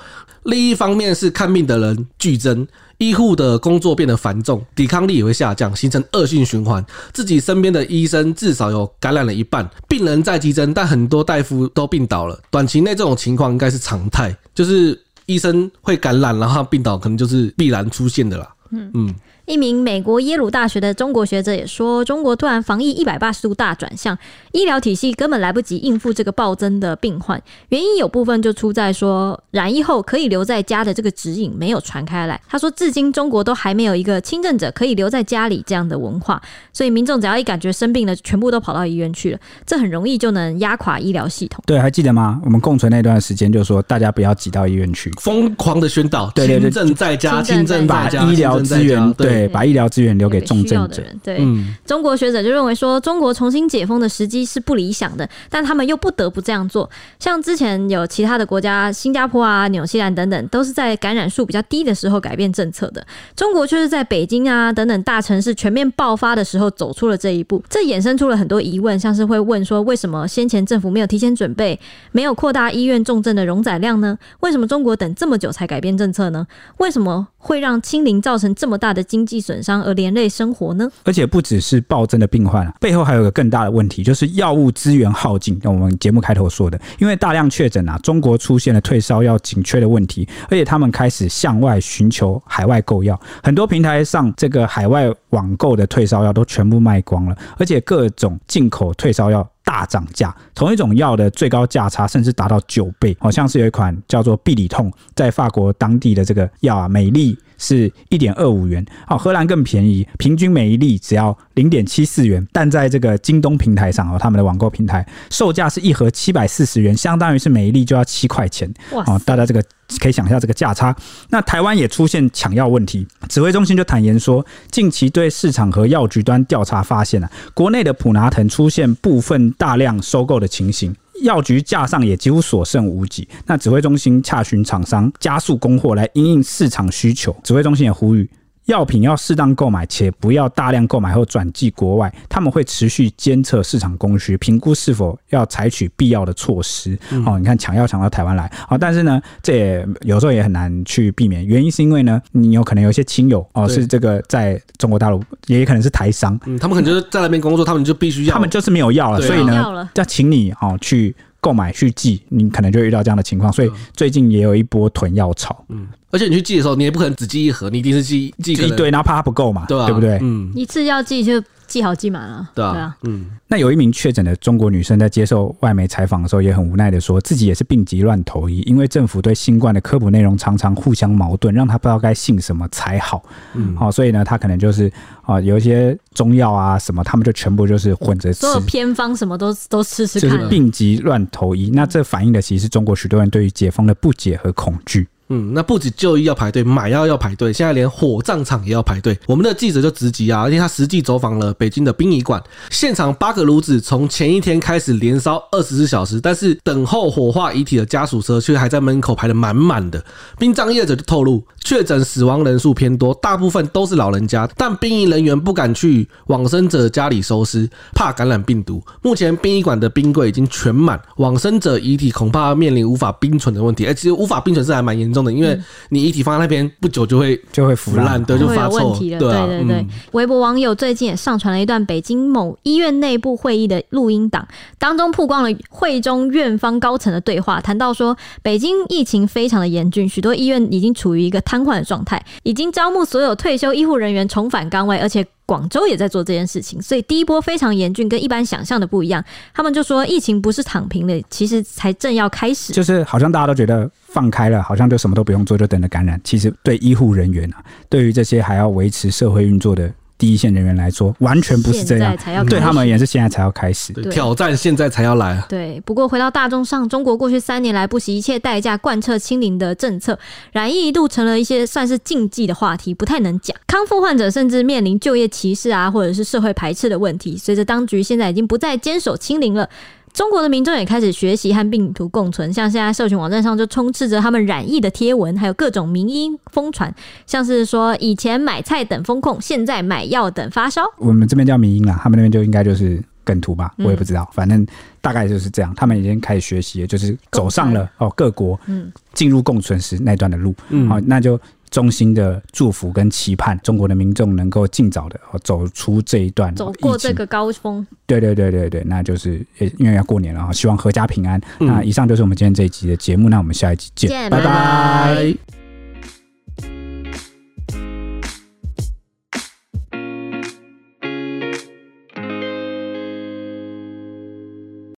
[0.43, 2.65] 另一方面是看病的人剧增，
[2.97, 6.81] 医护的工作变得繁重，抵抗力也会下降，形成恶性循环。
[7.11, 12.39] 自己身边的医生至少有感染了一半，病人在激增，但很多大夫都病倒了。
[12.49, 18.47] 短期内这种情况应该是常态，就是医生会感染，然后病倒，可能就是必然出现的啦。
[18.71, 19.15] 嗯嗯。”
[19.45, 24.17] 一名美国耶鲁大学的中国学者也说，中国突然防疫一百八十度大转向，
[24.53, 27.41] 医疗体系根本来不及应付这个暴增的病患。
[27.67, 32.39] 原因有部分就出在说，染疫后可以留在家的这个指引没有传开来。
[32.47, 36.41] 他说，至今中国都还没有一个轻症者可以留在家里这样的文化，
[36.71, 41.61] 所以民众只要一感觉生病了，全部都跑到医院去了，这很容易就能压垮医疗系统。
[41.67, 42.39] 对，还记得吗？
[42.45, 49.32] 我们共存那段时间，就说大家不要挤到医院去，疯狂的宣导，对对对，轻症在家，轻症把医疗资源对。
[49.33, 51.03] 对，把医疗资源留给重症者。
[51.23, 56.89] 对，嗯、中国学者就认为说，中国重新解封的时机是不理想的，但他们又不得不这样做。
[57.19, 63.05] 像之前有其他的国家，新加坡啊、纽西兰等等，都是在感染数比较低的时候改变政策的。
[63.35, 71.79] 中国却是在北京啊等等大城市全面爆发的时候走出了这一步，这衍生出了很多疑问，像是会问说，为什么先前政府没有提前准备，
[72.11, 74.17] 没有扩大医院重症的容载量呢？
[74.41, 76.45] 为什么中国等这么久才改变政策呢？
[76.77, 80.85] 为什么会让清零造成这么大的经经济损伤而连累生活呢？
[81.05, 85.57] 而且不只是暴增的病患啊，背后还有个更大的问题，就是药物资源耗尽。
[85.63, 103.15] 那我们节目开头说的，因为大量确诊啊，中国出现了退烧药紧缺的问题，而且他们开始向外寻求海外购药，很多平台上这个海外网购的退烧药都全部卖光了，而且各种进口退烧药大涨价，同一种药的最高价差甚至达到九倍。
[103.19, 108.85] 好像是有一款叫做必理痛，在法国当地的这个药啊，每粒是一点二五元。
[109.07, 112.45] 好，荷兰更便宜，平均每一粒只要零点七四元。
[112.51, 118.71] 但在这个京东平台上哦，他们的网购平台售价是一盒七百四十元，相当于是每一粒就要七块钱。
[118.91, 119.03] 哇！
[119.07, 119.63] 哦，大家这个
[119.99, 120.95] 可以想一下这个价差。
[121.29, 130.93] 那台湾也出现抢药问题，指挥中心就坦言说，近期对市场和药局端调查发现啊，国内的普拿疼出现部分大量收购的的情形。
[131.23, 137.33] 药局架上也几乎所剩无几，那指挥中心洽询厂商加速供货来因应市场需求。
[137.43, 138.29] 指挥中心也呼吁。
[138.65, 142.13] 药品要适当购买，且不要大量购买后转寄国外。
[142.29, 146.97] 他们会持续监测市场供需，评估是否要采取必要的措施。
[147.11, 151.45] 嗯、哦，你看抢药抢到台湾来，好、哦，但是呢，这也有时候也很难去避免。
[151.45, 161.15] 原因是因为呢，你有可能有一些亲友哦，是这个在中国大陆，也可能是台商，嗯，他们可能就是在那边工作，他们就必须要，他们就是没有药了，所以呢，要请你哦去。
[161.43, 165.65] 购买去寄，你可能就会遇到这样的情况，所以最近也有一波囤药潮。
[165.67, 169.85] 嗯，而且你去寄的时候，你也不可能只寄一盒，你一定是寄寄一堆，然后怕它不够嘛，对吧？
[169.87, 170.17] 对不对？
[170.21, 171.43] 嗯，一次要寄就。
[171.73, 183.23] 记好记满了，对啊，嗯，那有一名确诊的中国女生在接受外媒采访的时候，也很无奈的说，自己也是病急乱投医，因为政府对新冠的科普内容常常互相矛盾，让她不知道该信什么才好。
[183.55, 184.91] 嗯，好，所以呢，她可能就是
[185.23, 191.71] 啊，有一些中药啊什么，他们就全部就是混着吃，所有偏方什么都都吃吃看，就是病急乱投医。
[191.73, 195.07] 那这反映的其实是中国许多人对于解封的不解和恐惧。
[195.29, 199.17] 嗯，那不止就医要排队，买药要排队，现在连火葬场也要排队。
[199.25, 210.03] 我们的记者就直击啊，而且他实际走访了北京的殡仪馆，现场八个炉子从前一天开始连烧二十四小时，但是等候火化遗体的家属车却还在门口排得满满的。
[210.37, 218.83] 殡葬业者就透露，确诊死亡人数偏多，大部分都是老人家，但殡仪人员不敢去往生者家里收尸，怕感染病毒。
[219.01, 223.85] 目前殡仪馆的冰柜已经全满，往生者遗体恐怕要面临无法冰存的问题。
[223.85, 225.31] 哎，其实无法冰存是还蛮严重的。
[225.31, 225.59] 因为
[225.89, 229.19] 你遗体放在那边不久就会就会腐烂，对，就发臭，问题了。
[229.19, 229.87] 对啊，对对对。
[230.11, 234.47] 微博网友最近也上传了一段北京某医院内部会议的录音档，
[234.77, 245.25] 当中曝光了会中院方高层的对话，谈到说北京疫情非常的严峻，许多医院已经处于一个瘫痪的状态，已经招募所有退休医护人员重返岗位，而且。
[245.45, 249.23] 广州也在做这件事情，所以第一波非常严峻，跟一般想象的不一样。
[249.53, 252.71] 他们就说疫情不是躺平的，其实才正要开始。
[252.71, 256.19] 就是好像大家都觉得放开了，好像就什么都不用做，就等着感染。
[256.23, 259.91] 其实对医护人员啊，对于这些还要维持社会运作的。
[260.17, 262.15] 第一线人员来说，完全不是这样。
[262.45, 265.43] 对他们也是现在才要开始，对挑战现在才要来。
[265.49, 270.17] 对，不过回到大众上，中国过去三年来不惜一切代价贯彻清零的政策，
[270.51, 273.55] 染疫一度成了一些算是禁忌的话题，不太能讲。
[273.67, 277.35] 康复患者甚至面临就业歧视啊，或者是社会排斥的问题。
[277.35, 279.67] 随着当局现在已经不再坚守清零了。
[280.13, 286.93] 中国的民众也开始学习和病毒共存，像现在社群网站上就充斥着他们染疫的贴文，还有各种民音疯传，
[287.25, 290.83] 像是说以前买菜等风控，现在买药等发烧。
[290.97, 294.65] 我们这边叫民音啦，他们那边就应该就是梗图吧，我也不知道，反正
[295.01, 295.73] 大概就是这样。
[295.75, 301.39] 他们已经开始学习，就是走上了哦各国嗯进入共存时那段的路，嗯，好，那就。
[301.73, 307.85] 衷心的祝福跟期盼，中国的民众能够尽早的走出这一段，走过这个高峰。
[308.05, 309.43] 对对对对对，那就是
[309.79, 311.41] 因为要过年了啊，希望阖家平安。
[311.59, 314.45] 嗯、那以上就是我们今天这一集的节目，那我们下一集见，见拜拜。
[314.45, 315.52] 拜拜。